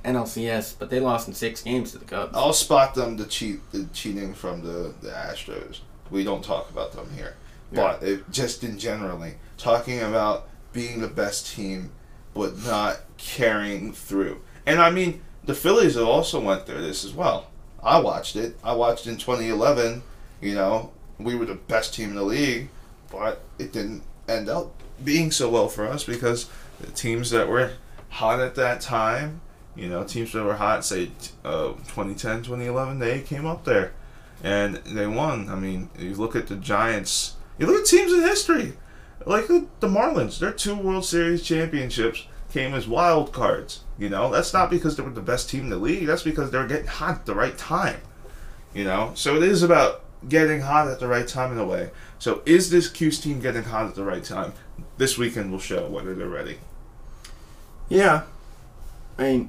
NLCS, 0.05 0.75
but 0.81 0.91
they 0.91 0.99
lost 0.99 1.29
in 1.29 1.35
six 1.35 1.63
games 1.63 1.93
to 1.93 1.99
the 1.99 2.05
Cubs. 2.05 2.37
I'll 2.37 2.53
spot 2.53 2.97
them 2.97 3.17
the 3.17 3.25
cheat 3.25 3.61
the 3.71 3.85
cheating 3.93 4.35
from 4.35 4.63
the 4.63 4.95
the 5.01 5.11
Astros. 5.11 5.79
We 6.11 6.25
don't 6.25 6.43
talk 6.43 6.69
about 6.71 6.91
them 6.91 7.09
here, 7.15 7.37
but 7.73 8.03
it, 8.03 8.29
just 8.33 8.65
in 8.65 8.81
generally 8.81 9.35
talking 9.59 10.01
about 10.01 10.49
being 10.73 11.01
the 11.01 11.07
best 11.07 11.55
team, 11.55 11.93
but 12.35 12.59
not 12.65 13.03
carrying 13.17 13.93
through. 13.93 14.41
And 14.67 14.83
I 14.83 14.91
mean, 14.91 15.23
the 15.45 15.55
Phillies 15.55 15.95
have 15.95 16.09
also 16.09 16.41
went 16.41 16.67
through 16.67 16.83
this 16.83 17.05
as 17.05 17.15
well. 17.15 17.53
I 17.81 18.01
watched 18.01 18.35
it. 18.35 18.59
I 18.65 18.73
watched 18.73 19.07
in 19.07 19.19
2011. 19.19 20.03
You 20.41 20.57
know, 20.57 20.91
we 21.21 21.37
were 21.37 21.47
the 21.47 21.55
best 21.55 21.95
team 21.95 22.09
in 22.09 22.17
the 22.17 22.25
league, 22.25 22.71
but 23.11 23.43
it 23.59 23.73
didn't 23.73 24.03
end 24.29 24.49
up 24.49 24.73
being 25.03 25.31
so 25.31 25.49
well 25.49 25.69
for 25.69 25.87
us 25.87 26.05
because 26.05 26.49
the 26.81 26.91
teams 26.91 27.31
that 27.31 27.49
were 27.49 27.73
hot 28.11 28.41
at 28.41 28.55
that 28.57 28.81
time 28.81 29.41
you 29.79 29.89
know, 29.89 30.03
teams 30.03 30.33
that 30.33 30.43
were 30.43 30.57
hot, 30.57 30.85
say 30.85 31.11
uh, 31.45 31.69
2010, 31.69 32.39
2011, 32.39 32.99
they 32.99 33.21
came 33.21 33.47
up 33.47 33.65
there 33.65 33.93
and 34.43 34.77
they 34.79 35.07
won. 35.07 35.49
I 35.49 35.55
mean, 35.55 35.89
you 35.97 36.15
look 36.15 36.35
at 36.35 36.49
the 36.49 36.57
Giants, 36.57 37.37
you 37.59 37.67
look 37.67 37.83
at 37.83 37.87
teams 37.87 38.13
in 38.13 38.21
history, 38.23 38.73
like 39.25 39.47
the 39.47 39.69
Marlins, 39.83 40.41
their 40.41 40.53
two 40.53 40.75
World 40.75 41.05
Series 41.05 41.45
championships 41.45 42.27
came 42.51 42.75
as 42.75 42.89
wild 42.89 43.33
cards. 43.33 43.85
You 43.99 44.09
know, 44.09 44.33
that's 44.33 44.53
not 44.53 44.69
because 44.69 44.97
they 44.97 45.05
were 45.05 45.11
the 45.11 45.21
best 45.21 45.49
team 45.49 45.65
in 45.65 45.71
the 45.71 45.77
league, 45.77 46.07
that's 46.07 46.25
because 46.25 46.51
they 46.51 46.59
were 46.59 46.67
getting 46.67 46.89
hot 46.89 47.15
at 47.15 47.27
the 47.27 47.35
right 47.37 47.57
time. 47.57 48.01
You 48.75 48.83
know, 48.83 49.13
so 49.15 49.37
it 49.37 49.45
is 49.45 49.63
about 49.63 50.03
getting 50.27 50.61
hot 50.61 50.89
at 50.89 51.01
the 51.01 51.07
right 51.07 51.27
time 51.27 51.53
in 51.53 51.59
a 51.59 51.67
way. 51.67 51.91
So, 52.19 52.43
is 52.47 52.71
this 52.71 52.89
Q's 52.89 53.21
team 53.21 53.41
getting 53.41 53.65
hot 53.65 53.87
at 53.87 53.95
the 53.95 54.05
right 54.05 54.25
time? 54.25 54.53
This 54.97 55.19
weekend 55.19 55.53
will 55.53 55.59
show 55.59 55.87
whether 55.89 56.15
they're 56.15 56.29
ready. 56.29 56.59
Yeah, 57.89 58.23
I 59.19 59.23
mean, 59.23 59.49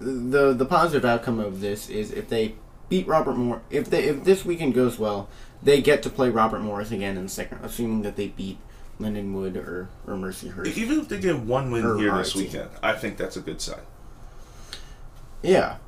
the 0.00 0.52
the 0.52 0.66
positive 0.66 1.04
outcome 1.04 1.40
of 1.40 1.60
this 1.60 1.88
is 1.88 2.10
if 2.10 2.28
they 2.28 2.54
beat 2.88 3.06
Robert 3.06 3.36
Moore, 3.36 3.62
if 3.70 3.88
they 3.90 4.04
if 4.04 4.24
this 4.24 4.44
weekend 4.44 4.74
goes 4.74 4.98
well, 4.98 5.28
they 5.62 5.80
get 5.80 6.02
to 6.02 6.10
play 6.10 6.28
Robert 6.28 6.60
Morris 6.60 6.90
again 6.90 7.16
in 7.16 7.24
the 7.24 7.28
second, 7.28 7.58
assuming 7.62 8.02
that 8.02 8.16
they 8.16 8.28
beat 8.28 8.58
Lindenwood 9.00 9.56
or 9.56 9.88
or 10.06 10.14
Mercyhurst. 10.14 10.76
Even 10.76 11.00
if 11.00 11.08
they 11.08 11.18
get 11.18 11.38
one 11.38 11.70
win 11.70 11.98
here 11.98 12.16
this 12.16 12.34
weekend, 12.34 12.70
I 12.82 12.92
think 12.92 13.16
that's 13.16 13.36
a 13.36 13.40
good 13.40 13.60
sign. 13.60 13.80
Yeah, 15.42 15.78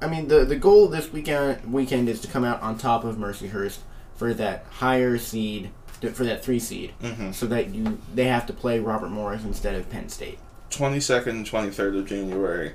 I 0.00 0.06
mean 0.08 0.28
the 0.28 0.44
the 0.44 0.56
goal 0.56 0.88
this 0.88 1.12
weekend 1.12 1.72
weekend 1.72 2.08
is 2.08 2.20
to 2.22 2.28
come 2.28 2.44
out 2.44 2.60
on 2.62 2.76
top 2.78 3.04
of 3.04 3.16
Mercyhurst 3.16 3.78
for 4.16 4.34
that 4.34 4.64
higher 4.70 5.18
seed 5.18 5.70
for 6.12 6.24
that 6.24 6.44
three 6.44 6.58
seed, 6.58 6.92
Mhm. 7.02 7.34
so 7.34 7.46
that 7.46 7.74
you 7.74 7.98
they 8.14 8.24
have 8.24 8.46
to 8.46 8.52
play 8.52 8.78
Robert 8.78 9.08
Morris 9.10 9.42
instead 9.44 9.74
of 9.74 9.88
Penn 9.90 10.08
State. 10.10 10.38
22nd 10.70 11.28
and 11.30 11.46
23rd 11.46 11.96
of 11.98 12.06
January, 12.06 12.72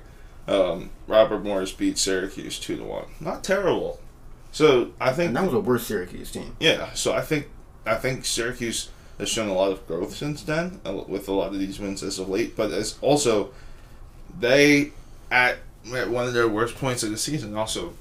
um, 0.47 0.89
Robert 1.07 1.43
Morris 1.43 1.71
beat 1.71 1.97
Syracuse 1.97 2.57
2 2.59 2.77
to 2.77 2.83
1. 2.83 3.05
Not 3.19 3.43
terrible. 3.43 3.99
So 4.51 4.89
I 4.99 5.11
think 5.13 5.27
And 5.29 5.37
that 5.37 5.45
was 5.45 5.53
a 5.53 5.59
worse 5.59 5.85
Syracuse 5.85 6.31
team. 6.31 6.55
yeah, 6.59 6.93
so 6.93 7.13
I 7.13 7.21
think 7.21 7.47
I 7.85 7.95
think 7.95 8.25
Syracuse 8.25 8.89
has 9.19 9.29
shown 9.29 9.47
a 9.49 9.53
lot 9.53 9.71
of 9.71 9.85
growth 9.87 10.15
since 10.15 10.41
then 10.41 10.79
uh, 10.85 10.93
with 11.07 11.27
a 11.27 11.31
lot 11.31 11.53
of 11.53 11.59
these 11.59 11.79
wins 11.79 12.01
as 12.01 12.17
of 12.19 12.27
late, 12.29 12.55
but 12.55 12.71
as 12.71 12.95
also 13.01 13.49
they 14.39 14.91
at, 15.29 15.57
at 15.95 16.09
one 16.09 16.27
of 16.27 16.33
their 16.33 16.47
worst 16.47 16.75
points 16.75 17.03
of 17.03 17.11
the 17.11 17.17
season 17.17 17.55
also 17.55 17.93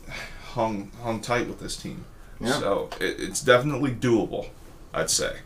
hung 0.53 0.91
hung 1.03 1.21
tight 1.21 1.47
with 1.49 1.61
this 1.61 1.77
team. 1.77 2.05
Yeah. 2.41 2.53
So 2.59 2.91
it, 3.01 3.17
it's 3.21 3.41
definitely 3.43 3.93
doable, 3.93 4.49
I'd 4.93 5.11
say. 5.11 5.39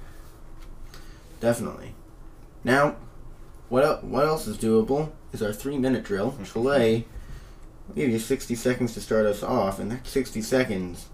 Definitely. 1.41 1.95
Now, 2.63 2.97
what 3.69 3.85
el- 3.85 3.99
what 3.99 4.27
else 4.27 4.47
is 4.47 4.57
doable 4.57 5.11
is 5.33 5.43
our 5.43 5.53
three 5.53 5.79
minute 5.79 6.05
drill. 6.05 6.31
Hmm. 6.31 6.45
Chile, 6.45 7.07
I'll 7.89 7.95
give 7.95 8.11
you 8.11 8.19
60 8.19 8.55
seconds 8.55 8.95
to 8.95 9.01
start 9.01 9.27
us 9.27 9.43
off, 9.43 9.79
and 9.79 9.91
that 9.91 10.07
60 10.07 10.41
seconds, 10.41 11.07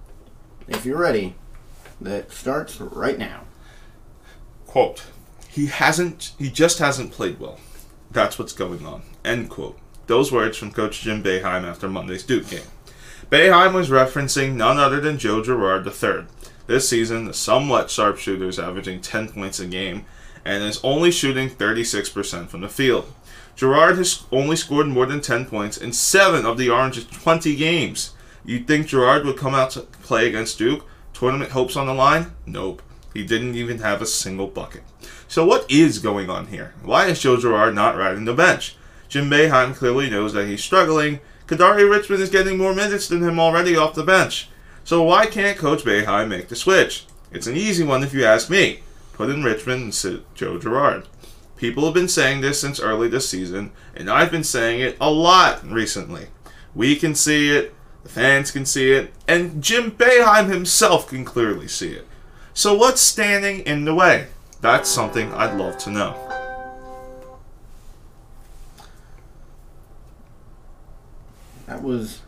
if 0.69 0.85
you're 0.85 0.99
ready, 0.99 1.35
that 2.01 2.31
starts 2.33 2.81
right 2.81 3.19
now. 3.19 3.43
quote 4.67 5.05
he 5.49 5.67
hasn't 5.67 6.33
he 6.39 6.49
just 6.49 6.79
hasn't 6.79 7.11
played 7.11 7.41
well 7.41 7.59
that's 8.11 8.39
what's 8.39 8.53
going 8.53 8.87
on 8.87 9.03
end 9.25 9.51
quote 9.51 9.77
those 10.11 10.33
words 10.33 10.59
from 10.59 10.73
coach 10.73 11.01
jim 11.01 11.23
Boeheim 11.23 11.65
after 11.65 11.89
monday's 11.89 12.25
duke 12.25 12.49
game 12.51 12.67
Boeheim 13.31 13.73
was 13.73 13.91
referencing 13.91 14.55
none 14.55 14.77
other 14.77 15.01
than 15.01 15.19
joe 15.19 15.43
girard 15.43 15.87
III. 15.87 16.27
this 16.67 16.89
season 16.89 17.25
the 17.25 17.33
somewhat 17.33 17.91
sharpshooter 17.91 18.49
is 18.49 18.59
averaging 18.59 19.01
10 19.01 19.29
points 19.29 19.61
a 19.61 19.67
game 19.67 20.05
and 20.45 20.65
is 20.65 20.81
only 20.83 21.11
shooting 21.11 21.49
36% 21.49 22.49
from 22.49 22.61
the 22.61 22.69
field 22.69 23.13
girard 23.55 23.97
has 23.97 24.25
only 24.33 24.57
scored 24.57 24.89
more 24.89 25.07
than 25.07 25.21
10 25.21 25.47
points 25.47 25.77
in 25.77 25.93
7 25.93 26.45
of 26.45 26.59
the 26.59 26.69
orange's 26.69 27.07
20 27.07 27.55
games 27.57 28.13
you'd 28.45 28.67
think 28.67 28.89
girard 28.89 29.25
would 29.25 29.37
come 29.37 29.55
out 29.55 29.71
to 29.71 29.81
play 29.81 30.27
against 30.29 30.59
duke 30.59 30.85
tournament 31.13 31.53
hopes 31.53 31.77
on 31.77 31.87
the 31.87 31.95
line 31.95 32.33
nope 32.47 32.83
he 33.13 33.25
didn't 33.25 33.57
even 33.57 33.79
have 33.79 34.01
a 34.01 34.07
single 34.07 34.47
bucket. 34.47 34.83
So 35.27 35.45
what 35.45 35.71
is 35.71 35.99
going 35.99 36.31
on 36.31 36.47
here? 36.47 36.75
Why 36.83 37.07
is 37.07 37.21
Joe 37.21 37.37
Girard 37.37 37.75
not 37.75 37.97
riding 37.97 38.25
the 38.25 38.35
bench? 38.35 38.77
Jim 39.11 39.29
Boeheim 39.29 39.75
clearly 39.75 40.09
knows 40.09 40.33
that 40.33 40.47
he's 40.47 40.63
struggling. 40.63 41.19
Kadary 41.49 41.91
Richmond 41.91 42.23
is 42.23 42.31
getting 42.31 42.57
more 42.57 42.73
minutes 42.73 43.09
than 43.09 43.23
him 43.23 43.41
already 43.41 43.77
off 43.77 43.95
the 43.95 44.05
bench. 44.05 44.49
So 44.85 45.03
why 45.03 45.27
can't 45.27 45.59
Coach 45.59 45.83
Boeheim 45.83 46.29
make 46.29 46.49
the 46.49 46.55
switch? 46.55 47.07
It's 47.33 47.49
an 47.49 47.57
easy 47.57 47.83
one 47.85 48.05
if 48.05 48.15
you 48.15 48.25
ask 48.25 48.49
me. 48.49 48.81
Put 49.13 49.29
in 49.29 49.43
Richmond 49.43 49.83
and 49.83 49.95
sit 49.95 50.33
Joe 50.37 50.59
Girard. 50.59 51.09
People 51.57 51.85
have 51.85 51.93
been 51.93 52.09
saying 52.09 52.41
this 52.41 52.61
since 52.61 52.79
early 52.79 53.09
this 53.09 53.29
season, 53.29 53.73
and 53.97 54.09
I've 54.09 54.31
been 54.31 54.45
saying 54.45 54.81
it 54.81 54.97
a 55.01 55.11
lot 55.11 55.69
recently. 55.69 56.29
We 56.73 56.95
can 56.95 57.17
see 57.17 57.51
it, 57.51 57.75
the 58.05 58.09
fans 58.09 58.53
can 58.53 58.65
see 58.65 58.93
it, 58.93 59.13
and 59.27 59.61
Jim 59.61 59.91
Boeheim 59.91 60.49
himself 60.49 61.09
can 61.09 61.25
clearly 61.25 61.67
see 61.67 61.91
it. 61.91 62.07
So 62.55 62.75
what's 62.75 63.01
standing 63.01 63.61
in 63.61 63.85
the 63.85 63.95
way? 63.95 64.29
That's 64.61 64.89
something 64.89 65.35
I'd 65.35 65.59
love 65.59 65.79
to 65.79 65.91
know. 65.91 66.30
That 71.71 71.85
was 71.85 72.23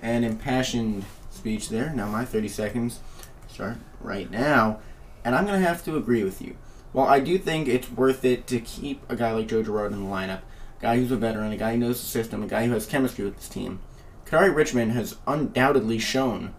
an 0.00 0.24
impassioned 0.24 1.04
speech 1.30 1.68
there. 1.68 1.90
Now 1.90 2.08
my 2.08 2.24
30 2.24 2.48
seconds 2.48 2.98
start 3.46 3.76
right 4.00 4.28
now, 4.28 4.80
and 5.24 5.36
I'm 5.36 5.46
going 5.46 5.60
to 5.60 5.66
have 5.68 5.84
to 5.84 5.96
agree 5.96 6.24
with 6.24 6.42
you. 6.42 6.56
While 6.90 7.06
I 7.06 7.20
do 7.20 7.38
think 7.38 7.68
it's 7.68 7.92
worth 7.92 8.24
it 8.24 8.48
to 8.48 8.58
keep 8.58 9.08
a 9.08 9.14
guy 9.14 9.30
like 9.30 9.46
Joe 9.46 9.62
Girard 9.62 9.92
in 9.92 10.02
the 10.02 10.10
lineup, 10.10 10.40
a 10.78 10.82
guy 10.82 10.96
who's 10.96 11.12
a 11.12 11.16
veteran, 11.16 11.52
a 11.52 11.56
guy 11.56 11.74
who 11.74 11.78
knows 11.78 12.00
the 12.00 12.08
system, 12.08 12.42
a 12.42 12.48
guy 12.48 12.66
who 12.66 12.72
has 12.72 12.86
chemistry 12.86 13.24
with 13.24 13.36
his 13.36 13.48
team, 13.48 13.78
Kadary 14.26 14.52
Richmond 14.52 14.90
has 14.92 15.16
undoubtedly 15.28 16.00
shown 16.00 16.52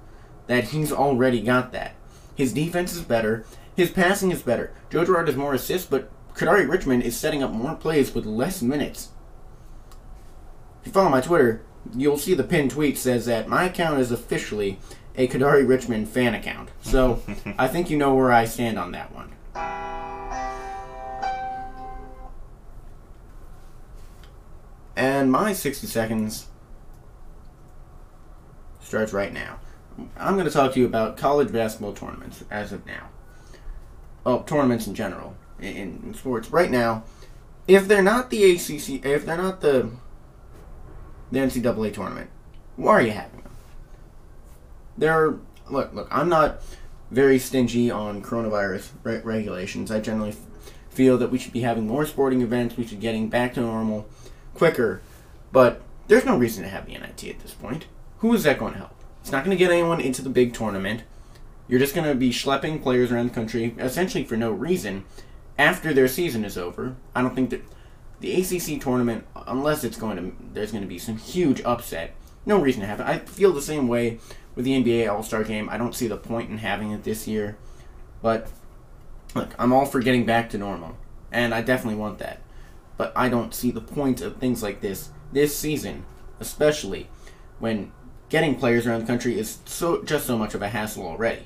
that 0.48 0.70
he's 0.70 0.94
already 0.94 1.42
got 1.42 1.74
that. 1.74 1.96
His 2.36 2.54
defense 2.54 2.96
is 2.96 3.02
better, 3.02 3.46
his 3.76 3.92
passing 3.92 4.32
is 4.32 4.44
better. 4.44 4.72
Joe 4.90 5.04
Girard 5.04 5.28
has 5.28 5.36
more 5.36 5.54
assists, 5.54 5.90
but 5.90 6.10
Kadary 6.36 6.70
Richmond 6.70 7.04
is 7.04 7.18
setting 7.18 7.44
up 7.44 7.52
more 7.52 7.76
plays 7.76 8.16
with 8.16 8.26
less 8.26 8.62
minutes. 8.62 9.10
If 10.80 10.88
you 10.88 10.94
follow 10.94 11.10
my 11.10 11.20
Twitter, 11.20 11.66
you'll 11.96 12.18
see 12.18 12.34
the 12.34 12.44
pinned 12.44 12.72
tweet 12.72 12.98
says 12.98 13.26
that 13.26 13.48
my 13.48 13.66
account 13.66 14.00
is 14.00 14.12
officially 14.12 14.80
a 15.16 15.28
Kadary 15.28 15.68
Richmond 15.68 16.10
fan 16.10 16.34
account. 16.34 16.70
So 16.82 17.22
I 17.58 17.68
think 17.68 17.90
you 17.90 17.98
know 17.98 18.16
where 18.16 18.32
I 18.32 18.46
stand 18.46 18.80
on 18.80 18.92
that 18.94 19.14
one. 19.14 19.34
And 24.96 25.32
my 25.32 25.54
60 25.54 25.88
seconds 25.88 26.48
starts 28.82 29.14
right 29.14 29.32
now. 29.32 29.60
I'm 30.18 30.34
going 30.34 30.46
to 30.46 30.52
talk 30.52 30.74
to 30.74 30.80
you 30.80 30.86
about 30.86 31.18
college 31.18 31.52
basketball 31.52 31.94
tournaments 31.94 32.44
as 32.50 32.72
of 32.72 32.86
now. 32.86 33.08
Oh, 34.26 34.42
tournaments 34.44 34.88
in 34.88 34.96
general 34.96 35.36
in, 35.60 36.02
in 36.04 36.14
sports 36.14 36.52
right 36.52 36.70
now. 36.70 37.04
If 37.68 37.88
they're 37.88 38.02
not 38.02 38.30
the 38.30 38.52
ACC, 38.52 39.06
if 39.06 39.26
they're 39.26 39.38
not 39.38 39.62
the 39.62 39.90
the 41.32 41.40
NCAA 41.40 41.94
tournament, 41.94 42.30
why 42.76 42.92
are 42.92 43.02
you 43.02 43.12
having 43.12 43.42
them? 43.42 43.52
There 44.98 45.40
look, 45.70 45.94
look. 45.94 46.08
I'm 46.12 46.30
not 46.30 46.62
very 47.12 47.40
stingy 47.40 47.90
on 47.90 48.22
coronavirus 48.22 48.90
re- 49.04 49.22
regulations. 49.24 49.92
I 49.92 50.00
generally 50.00 50.32
f- 50.32 50.38
feel 50.90 51.18
that 51.18 51.32
we 51.32 51.38
should 51.38 51.54
be 51.54 51.62
having 51.62 51.88
more 51.88 52.06
sporting 52.06 52.42
events. 52.42 52.78
We 52.78 52.86
should 52.86 53.00
be 53.00 53.04
getting 53.04 53.30
back 53.30 53.54
to 53.56 53.62
normal 53.62 54.08
quicker. 54.54 55.02
But 55.52 55.82
there's 56.08 56.26
no 56.26 56.38
reason 56.38 56.64
to 56.64 56.70
have 56.70 56.86
the 56.86 56.94
NIT 56.94 57.24
at 57.24 57.40
this 57.40 57.54
point. 57.54 57.86
Who 58.20 58.34
is 58.34 58.44
that 58.44 58.60
going 58.60 58.74
to 58.74 58.80
help? 58.80 58.96
It's 59.22 59.32
not 59.32 59.44
going 59.44 59.56
to 59.56 59.64
get 59.64 59.72
anyone 59.72 60.02
into 60.02 60.22
the 60.22 60.30
big 60.30 60.54
tournament. 60.54 61.04
You're 61.68 61.80
just 61.80 61.96
going 61.96 62.08
to 62.08 62.16
be 62.16 62.32
schlepping 62.32 62.82
players 62.82 63.12
around 63.12 63.30
the 63.30 63.36
country 63.36 63.76
essentially 63.78 64.24
for 64.24 64.36
no 64.36 64.52
reason 64.52 65.06
after 65.58 65.94
their 65.94 66.08
season 66.08 66.44
is 66.44 66.58
over. 66.58 66.96
I 67.16 67.22
don't 67.22 67.36
think 67.36 67.52
that 67.52 67.62
the 68.20 68.34
ACC 68.34 68.82
tournament, 68.82 69.26
unless 69.48 69.84
it's 69.84 69.98
going 69.98 70.18
to, 70.18 70.36
there's 70.54 70.72
going 70.72 70.84
to 70.84 70.88
be 70.88 71.00
some 71.00 71.18
huge 71.18 71.62
upset. 71.62 72.16
No 72.46 72.60
reason 72.60 72.82
to 72.82 72.88
have 72.88 73.00
it. 73.00 73.06
I 73.06 73.20
feel 73.20 73.54
the 73.54 73.62
same 73.62 73.88
way 73.88 74.20
with 74.56 74.66
the 74.66 74.72
NBA 74.72 75.12
All 75.12 75.24
Star 75.24 75.44
game. 75.44 75.70
I 75.70 75.78
don't 75.78 75.96
see 75.96 76.08
the 76.08 76.18
point 76.18 76.50
in 76.50 76.58
having 76.58 76.92
it 76.92 77.04
this 77.04 77.28
year. 77.28 77.58
But 78.22 78.50
look, 79.36 79.54
I'm 79.58 79.72
all 79.72 79.86
for 79.86 80.00
getting 80.00 80.26
back 80.26 80.50
to 80.50 80.58
normal, 80.58 80.98
and 81.32 81.54
I 81.54 81.62
definitely 81.62 82.00
want 82.00 82.20
that. 82.20 82.42
But 82.98 83.14
I 83.16 83.30
don't 83.30 83.54
see 83.54 83.72
the 83.72 83.82
point 83.82 84.22
of 84.22 84.38
things 84.38 84.62
like 84.62 84.82
this 84.82 85.10
this 85.32 85.56
season, 85.56 86.06
especially 86.40 87.10
when 87.60 87.92
getting 88.30 88.56
players 88.56 88.86
around 88.86 89.02
the 89.02 89.08
country 89.08 89.38
is 89.40 89.60
so 89.66 90.04
just 90.04 90.26
so 90.26 90.38
much 90.38 90.54
of 90.54 90.62
a 90.62 90.70
hassle 90.70 91.06
already. 91.06 91.46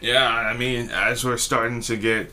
Yeah, 0.00 0.28
I 0.28 0.56
mean, 0.56 0.90
as 0.90 1.24
we're 1.24 1.36
starting 1.36 1.80
to 1.82 1.96
get 1.96 2.32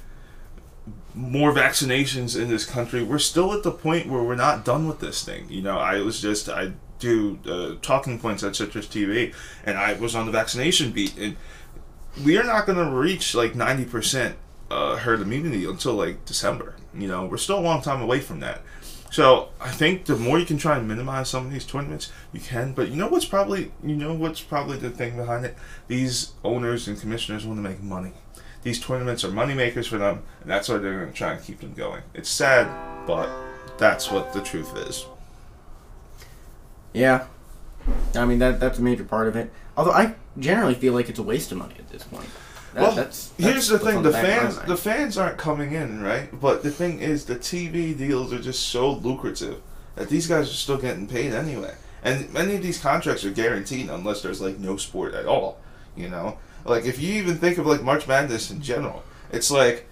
more 1.15 1.53
vaccinations 1.53 2.39
in 2.39 2.49
this 2.49 2.65
country, 2.65 3.01
we're 3.01 3.19
still 3.19 3.53
at 3.53 3.63
the 3.63 3.71
point 3.71 4.07
where 4.07 4.21
we're 4.21 4.35
not 4.35 4.65
done 4.65 4.87
with 4.87 4.99
this 4.99 5.23
thing. 5.23 5.47
You 5.49 5.61
know, 5.61 5.77
I 5.77 6.01
was 6.01 6.21
just 6.21 6.49
I 6.49 6.73
do 6.99 7.39
uh, 7.47 7.75
talking 7.81 8.19
points 8.19 8.43
at 8.43 8.55
Citrus 8.55 8.87
TV, 8.87 9.33
and 9.65 9.77
I 9.77 9.93
was 9.93 10.15
on 10.15 10.25
the 10.25 10.31
vaccination 10.31 10.91
beat, 10.91 11.17
and 11.17 11.37
we 12.23 12.37
are 12.37 12.43
not 12.43 12.65
going 12.65 12.77
to 12.77 12.91
reach 12.91 13.33
like 13.33 13.55
ninety 13.55 13.85
percent 13.85 14.35
uh, 14.69 14.97
herd 14.97 15.21
immunity 15.21 15.65
until 15.65 15.93
like 15.93 16.25
December. 16.25 16.75
You 16.93 17.07
know, 17.07 17.25
we're 17.25 17.37
still 17.37 17.59
a 17.59 17.61
long 17.61 17.81
time 17.81 18.01
away 18.01 18.19
from 18.19 18.41
that. 18.41 18.61
So 19.11 19.49
I 19.61 19.71
think 19.71 20.05
the 20.05 20.17
more 20.17 20.37
you 20.37 20.45
can 20.45 20.57
try 20.57 20.77
and 20.77 20.87
minimize 20.87 21.29
some 21.29 21.45
of 21.45 21.51
these 21.53 21.65
tournaments, 21.65 22.11
you 22.33 22.41
can. 22.41 22.73
But 22.73 22.89
you 22.89 22.97
know 22.97 23.07
what's 23.07 23.25
probably 23.25 23.71
you 23.81 23.95
know 23.95 24.13
what's 24.13 24.41
probably 24.41 24.77
the 24.77 24.89
thing 24.89 25.15
behind 25.15 25.45
it. 25.45 25.55
These 25.87 26.33
owners 26.43 26.89
and 26.89 26.99
commissioners 26.99 27.45
want 27.45 27.57
to 27.57 27.61
make 27.69 27.81
money. 27.81 28.11
These 28.65 28.79
tournaments 28.79 29.23
are 29.23 29.29
money 29.29 29.53
makers 29.53 29.85
for 29.85 29.99
them, 29.99 30.23
and 30.41 30.49
that's 30.49 30.67
why 30.67 30.79
they're 30.79 31.01
going 31.01 31.11
to 31.11 31.15
try 31.15 31.33
and 31.33 31.43
keep 31.43 31.59
them 31.59 31.75
going. 31.75 32.01
It's 32.15 32.27
sad, 32.27 32.67
but 33.05 33.29
that's 33.77 34.09
what 34.09 34.33
the 34.33 34.41
truth 34.41 34.75
is. 34.75 35.05
Yeah, 36.91 37.27
I 38.15 38.25
mean 38.25 38.39
that 38.39 38.59
that's 38.59 38.79
a 38.79 38.81
major 38.81 39.03
part 39.03 39.27
of 39.27 39.35
it. 39.35 39.53
Although 39.77 39.91
I 39.91 40.15
generally 40.39 40.73
feel 40.73 40.93
like 40.93 41.09
it's 41.09 41.19
a 41.19 41.23
waste 41.23 41.51
of 41.51 41.59
money 41.59 41.75
at 41.77 41.89
this 41.89 42.05
point. 42.05 42.25
That, 42.73 42.81
well, 42.81 42.91
that's, 42.95 43.33
here's 43.37 43.67
the 43.67 43.77
thing: 43.77 44.01
the 44.01 44.09
back 44.09 44.23
of 44.23 44.31
my 44.31 44.51
fans, 44.51 44.67
the 44.67 44.77
fans 44.77 45.17
aren't 45.19 45.37
coming 45.37 45.73
in, 45.73 46.01
right? 46.01 46.27
But 46.41 46.63
the 46.63 46.71
thing 46.71 47.01
is, 47.01 47.25
the 47.25 47.35
TV 47.35 47.95
deals 47.95 48.33
are 48.33 48.41
just 48.41 48.69
so 48.69 48.93
lucrative 48.93 49.61
that 49.93 50.09
these 50.09 50.25
guys 50.25 50.49
are 50.49 50.53
still 50.53 50.77
getting 50.77 51.05
paid 51.05 51.33
anyway. 51.33 51.75
And 52.01 52.33
many 52.33 52.55
of 52.55 52.63
these 52.63 52.79
contracts 52.79 53.23
are 53.25 53.31
guaranteed 53.31 53.89
unless 53.89 54.23
there's 54.23 54.41
like 54.41 54.57
no 54.57 54.75
sport 54.77 55.13
at 55.13 55.27
all. 55.27 55.59
You 55.95 56.09
know, 56.09 56.39
like 56.65 56.85
if 56.85 56.99
you 56.99 57.13
even 57.13 57.37
think 57.37 57.57
of 57.57 57.65
like 57.65 57.81
March 57.83 58.07
Madness 58.07 58.51
in 58.51 58.61
general, 58.61 59.03
it's 59.31 59.49
like 59.51 59.87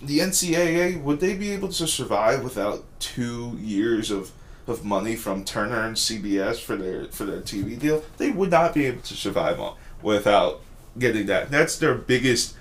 the 0.00 0.18
NCAA 0.20 1.02
would 1.02 1.20
they 1.20 1.34
be 1.34 1.50
able 1.52 1.68
to 1.68 1.86
survive 1.86 2.44
without 2.44 2.84
two 3.00 3.56
years 3.60 4.10
of 4.10 4.30
of 4.66 4.84
money 4.84 5.14
from 5.16 5.44
Turner 5.44 5.80
and 5.82 5.96
CBS 5.96 6.60
for 6.60 6.76
their 6.76 7.06
for 7.06 7.24
their 7.24 7.40
TV 7.40 7.78
deal? 7.78 8.02
They 8.18 8.30
would 8.30 8.50
not 8.50 8.74
be 8.74 8.86
able 8.86 9.02
to 9.02 9.14
survive 9.14 9.58
on 9.60 9.76
without 10.02 10.60
getting 10.98 11.26
that. 11.26 11.50
That's 11.50 11.78
their 11.78 11.94
biggest 11.94 12.54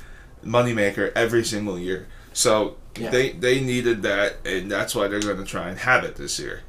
moneymaker 0.44 1.12
every 1.16 1.44
single 1.44 1.78
year. 1.80 2.08
So 2.34 2.76
Yeah. 2.98 3.10
they 3.12 3.32
they 3.32 3.60
needed 3.60 4.02
that, 4.04 4.38
and 4.46 4.72
that's 4.72 4.96
why 4.96 5.08
they're 5.08 5.20
going 5.20 5.38
to 5.38 5.44
try 5.46 5.70
and 5.70 5.80
have 5.80 6.04
it 6.04 6.16
this 6.16 6.40
year. 6.40 6.62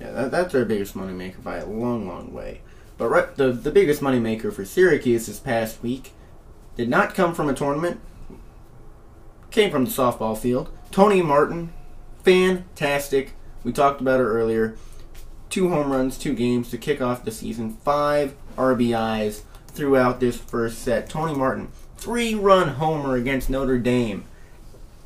Yeah, 0.00 0.12
that, 0.12 0.30
that's 0.30 0.52
their 0.52 0.64
biggest 0.64 0.96
moneymaker 0.96 1.42
by 1.42 1.56
a 1.58 1.66
long, 1.66 2.06
long 2.06 2.32
way. 2.32 2.60
But 2.98 3.08
right, 3.08 3.36
the 3.36 3.52
the 3.52 3.70
biggest 3.70 4.02
moneymaker 4.02 4.52
for 4.52 4.64
Syracuse 4.64 5.26
this 5.26 5.38
past 5.38 5.82
week 5.82 6.12
did 6.76 6.88
not 6.88 7.14
come 7.14 7.32
from 7.32 7.48
a 7.48 7.54
tournament. 7.54 8.00
Came 9.50 9.70
from 9.70 9.84
the 9.84 9.90
softball 9.90 10.36
field. 10.36 10.68
Tony 10.90 11.22
Martin, 11.22 11.72
fantastic. 12.24 13.32
We 13.64 13.72
talked 13.72 14.00
about 14.00 14.20
her 14.20 14.38
earlier. 14.38 14.76
Two 15.48 15.70
home 15.70 15.90
runs, 15.90 16.18
two 16.18 16.34
games 16.34 16.70
to 16.70 16.78
kick 16.78 17.00
off 17.00 17.24
the 17.24 17.30
season. 17.30 17.78
Five 17.84 18.34
RBIs 18.56 19.42
throughout 19.68 20.20
this 20.20 20.36
first 20.36 20.80
set. 20.80 21.08
Tony 21.08 21.34
Martin, 21.34 21.68
three-run 21.96 22.68
homer 22.68 23.16
against 23.16 23.48
Notre 23.48 23.78
Dame. 23.78 24.24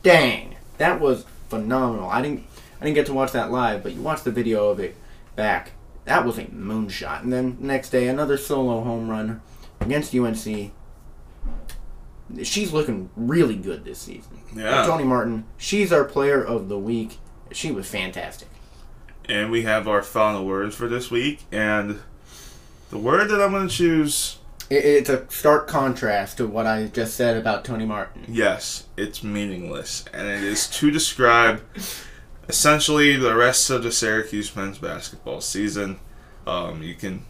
Dang, 0.03 0.57
that 0.79 1.01
was 1.01 1.25
phenomenal. 1.49 2.09
I 2.09 2.23
didn't 2.23 2.45
I 2.81 2.87
didn't 2.87 2.97
get 2.97 3.07
to 3.07 3.15
watch 3.15 3.33
that 3.33 3.53
live, 3.53 3.83
but 3.83 3.93
you 3.93 4.01
watch 4.01 4.23
the 4.23 4.33
video 4.33 4.71
of 4.71 4.81
it 4.81 4.97
back. 5.37 5.73
That 6.05 6.25
was 6.25 6.39
a 6.39 6.45
moonshot. 6.45 7.23
And 7.23 7.33
then 7.33 7.57
next 7.61 7.91
day, 7.91 8.09
another 8.09 8.37
solo 8.37 8.83
home 8.83 9.09
run 9.09 9.41
against 9.81 10.15
UNC. 10.15 10.73
She's 12.43 12.73
looking 12.73 13.11
really 13.15 13.57
good 13.57 13.85
this 13.85 13.99
season. 14.01 14.41
Yeah. 14.55 14.87
Tony 14.87 15.05
Martin, 15.05 15.45
she's 15.59 15.93
our 15.93 16.05
player 16.05 16.43
of 16.43 16.69
the 16.69 16.79
week. 16.79 17.19
She 17.51 17.71
was 17.71 17.89
fantastic. 17.89 18.49
And 19.27 19.51
we 19.51 19.63
have 19.63 19.87
our 19.87 20.03
final 20.03 20.45
words 20.45 20.75
for 20.75 20.89
this 20.89 21.11
week, 21.11 21.43
and 21.53 22.01
the 22.91 22.99
word 22.99 23.29
that 23.29 23.41
I'm 23.41 23.53
going 23.53 23.69
to 23.69 23.75
choose. 23.75 24.39
It's 24.71 25.11
a 25.11 25.27
stark 25.31 25.69
contrast 25.69 26.39
to 26.39 26.47
what 26.47 26.67
I 26.67 26.87
just 26.87 27.15
said 27.15 27.37
about 27.37 27.65
Tony 27.65 27.85
Martin. 27.85 28.25
yes, 28.27 28.87
it's 28.97 29.23
meaningless, 29.23 30.05
and 30.15 30.27
it 30.27 30.43
is 30.43 30.67
to 30.71 30.91
describe 30.91 31.63
essentially 32.53 33.17
the 33.17 33.35
rest 33.35 33.71
of 33.71 33.83
the 33.83 33.91
Syracuse 33.91 34.55
men's 34.55 34.77
basketball 34.77 35.41
season. 35.41 35.99
Um, 36.47 36.83
you 36.83 36.95
can 36.95 37.25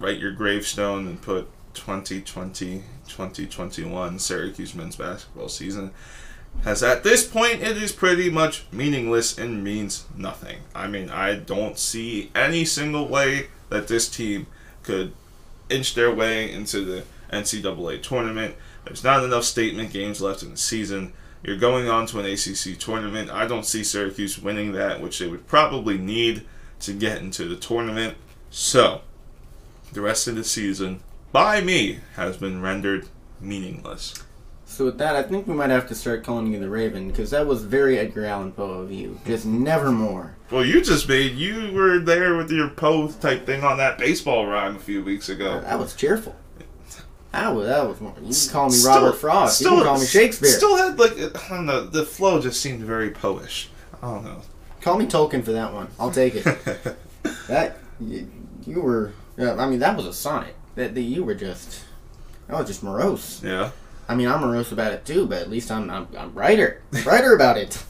write 0.00 0.18
your 0.18 0.32
gravestone 0.32 1.06
and 1.06 1.22
put 1.22 1.48
2020 1.74 2.82
2021 3.06 4.18
Syracuse 4.18 4.74
men's 4.74 4.96
basketball 4.96 5.48
season. 5.48 5.92
As 6.64 6.82
at 6.82 7.04
this 7.04 7.24
point, 7.24 7.62
it 7.62 7.76
is 7.76 7.92
pretty 7.92 8.28
much 8.30 8.64
meaningless 8.72 9.38
and 9.38 9.62
means 9.62 10.06
nothing. 10.16 10.58
I 10.74 10.88
mean, 10.88 11.08
I 11.08 11.36
don't 11.36 11.78
see 11.78 12.32
any 12.34 12.64
single 12.64 13.06
way 13.06 13.50
that 13.68 13.86
this 13.86 14.08
team 14.08 14.48
could 14.82 15.12
inch 15.68 15.94
their 15.94 16.12
way 16.12 16.50
into 16.50 16.84
the 16.84 17.04
NCAA 17.32 18.02
tournament. 18.02 18.56
There's 18.84 19.04
not 19.04 19.22
enough 19.22 19.44
statement 19.44 19.92
games 19.92 20.20
left 20.20 20.42
in 20.42 20.50
the 20.50 20.56
season. 20.56 21.12
You're 21.44 21.58
going 21.58 21.90
on 21.90 22.06
to 22.06 22.20
an 22.20 22.24
ACC 22.24 22.78
tournament. 22.78 23.30
I 23.30 23.46
don't 23.46 23.66
see 23.66 23.84
Syracuse 23.84 24.38
winning 24.38 24.72
that, 24.72 25.02
which 25.02 25.18
they 25.18 25.26
would 25.26 25.46
probably 25.46 25.98
need 25.98 26.46
to 26.80 26.94
get 26.94 27.20
into 27.20 27.46
the 27.46 27.56
tournament. 27.56 28.16
So, 28.48 29.02
the 29.92 30.00
rest 30.00 30.26
of 30.26 30.36
the 30.36 30.44
season, 30.44 31.00
by 31.32 31.60
me, 31.60 32.00
has 32.16 32.38
been 32.38 32.62
rendered 32.62 33.08
meaningless. 33.40 34.14
So 34.64 34.86
with 34.86 34.96
that, 34.98 35.14
I 35.14 35.22
think 35.22 35.46
we 35.46 35.54
might 35.54 35.68
have 35.68 35.86
to 35.88 35.94
start 35.94 36.24
calling 36.24 36.52
you 36.52 36.58
the 36.58 36.70
Raven 36.70 37.08
because 37.08 37.30
that 37.30 37.46
was 37.46 37.62
very 37.62 37.98
Edgar 37.98 38.24
Allan 38.24 38.52
Poe 38.52 38.80
of 38.80 38.90
you. 38.90 39.20
Just 39.26 39.44
nevermore. 39.44 40.36
Well, 40.50 40.64
you 40.64 40.80
just 40.80 41.08
made 41.08 41.36
you 41.36 41.72
were 41.72 41.98
there 41.98 42.36
with 42.36 42.50
your 42.50 42.70
Poe 42.70 43.08
type 43.08 43.44
thing 43.44 43.62
on 43.62 43.76
that 43.76 43.98
baseball 43.98 44.46
rhyme 44.46 44.76
a 44.76 44.80
few 44.80 45.04
weeks 45.04 45.28
ago. 45.28 45.60
That 45.60 45.78
was 45.78 45.94
cheerful. 45.94 46.34
That 47.34 47.54
was 47.54 47.66
that 47.66 47.88
was 47.88 48.00
more. 48.00 48.14
You 48.22 48.32
can 48.34 48.52
call 48.52 48.66
me 48.66 48.72
Still- 48.72 48.92
Robert 49.02 49.16
Frost. 49.16 49.60
you 49.60 49.68
can 49.68 49.82
call 49.84 49.98
me 49.98 50.06
Shakespeare. 50.06 50.50
Still 50.50 50.76
had 50.76 50.98
like 50.98 51.12
I 51.18 51.48
don't 51.48 51.66
know. 51.66 51.84
The 51.84 52.04
flow 52.04 52.40
just 52.40 52.60
seemed 52.60 52.82
very 52.84 53.10
Poish. 53.10 53.68
I 54.02 54.06
don't 54.12 54.24
know. 54.24 54.40
Call 54.80 54.98
me 54.98 55.06
Tolkien 55.06 55.44
for 55.44 55.52
that 55.52 55.72
one. 55.72 55.88
I'll 55.98 56.10
take 56.10 56.34
it. 56.36 56.44
that 57.48 57.78
you, 58.00 58.30
you 58.66 58.80
were. 58.80 59.12
Yeah, 59.36 59.54
I 59.54 59.68
mean, 59.68 59.80
that 59.80 59.96
was 59.96 60.06
a 60.06 60.12
sonnet. 60.12 60.54
That, 60.76 60.94
that 60.94 61.00
you 61.00 61.24
were 61.24 61.34
just. 61.34 61.82
That 62.48 62.58
was 62.58 62.66
just 62.68 62.82
morose. 62.82 63.40
yeah. 63.42 63.70
I 64.06 64.14
mean, 64.14 64.28
I'm 64.28 64.42
morose 64.42 64.70
about 64.70 64.92
it 64.92 65.06
too, 65.06 65.26
but 65.26 65.38
at 65.40 65.48
least 65.50 65.70
I'm 65.70 65.88
I'm, 65.90 66.06
I'm 66.16 66.30
brighter, 66.32 66.82
brighter 67.02 67.34
about 67.40 67.56
it. 67.56 67.82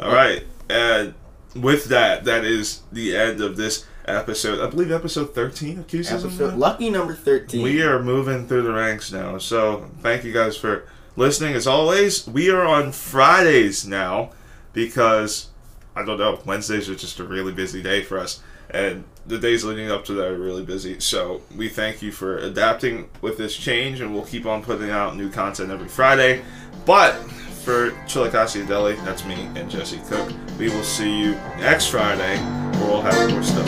All 0.00 0.12
right. 0.12 0.42
And 0.70 1.14
with 1.54 1.86
that, 1.86 2.24
that 2.24 2.44
is 2.44 2.80
the 2.90 3.14
end 3.16 3.40
of 3.40 3.56
this 3.56 3.84
episode. 4.06 4.60
I 4.60 4.70
believe 4.70 4.92
episode 4.92 5.34
thirteen 5.34 5.78
of 5.78 5.86
Qsism. 5.86 6.26
Episode 6.26 6.54
lucky 6.54 6.90
number 6.90 7.14
thirteen. 7.14 7.62
We 7.62 7.82
are 7.82 8.02
moving 8.02 8.46
through 8.46 8.62
the 8.62 8.72
ranks 8.72 9.12
now. 9.12 9.38
So 9.38 9.90
thank 10.00 10.24
you 10.24 10.32
guys 10.32 10.56
for 10.56 10.88
listening. 11.16 11.54
As 11.54 11.66
always, 11.66 12.26
we 12.26 12.50
are 12.50 12.64
on 12.64 12.92
Fridays 12.92 13.86
now 13.86 14.30
because 14.72 15.48
I 15.94 16.04
don't 16.04 16.18
know, 16.18 16.40
Wednesdays 16.44 16.88
are 16.90 16.94
just 16.94 17.18
a 17.20 17.24
really 17.24 17.52
busy 17.52 17.82
day 17.82 18.02
for 18.02 18.18
us. 18.18 18.42
And 18.68 19.04
the 19.26 19.38
days 19.38 19.64
leading 19.64 19.90
up 19.90 20.04
to 20.06 20.12
that 20.14 20.26
are 20.26 20.38
really 20.38 20.64
busy. 20.64 21.00
So 21.00 21.40
we 21.56 21.68
thank 21.68 22.02
you 22.02 22.12
for 22.12 22.36
adapting 22.38 23.08
with 23.20 23.38
this 23.38 23.56
change 23.56 24.00
and 24.00 24.12
we'll 24.12 24.26
keep 24.26 24.44
on 24.44 24.62
putting 24.62 24.90
out 24.90 25.16
new 25.16 25.30
content 25.30 25.70
every 25.70 25.88
Friday. 25.88 26.42
But 26.84 27.16
for 27.66 27.90
Chillicothe 28.06 28.64
Deli. 28.68 28.94
That's 29.04 29.24
me 29.24 29.48
and 29.56 29.68
Jesse 29.68 30.00
Cook. 30.08 30.32
We 30.56 30.68
will 30.68 30.84
see 30.84 31.18
you 31.18 31.32
next 31.58 31.88
Friday 31.88 32.38
where 32.78 32.88
we'll 32.88 33.02
have 33.02 33.28
more 33.28 33.42
stuff. 33.42 33.66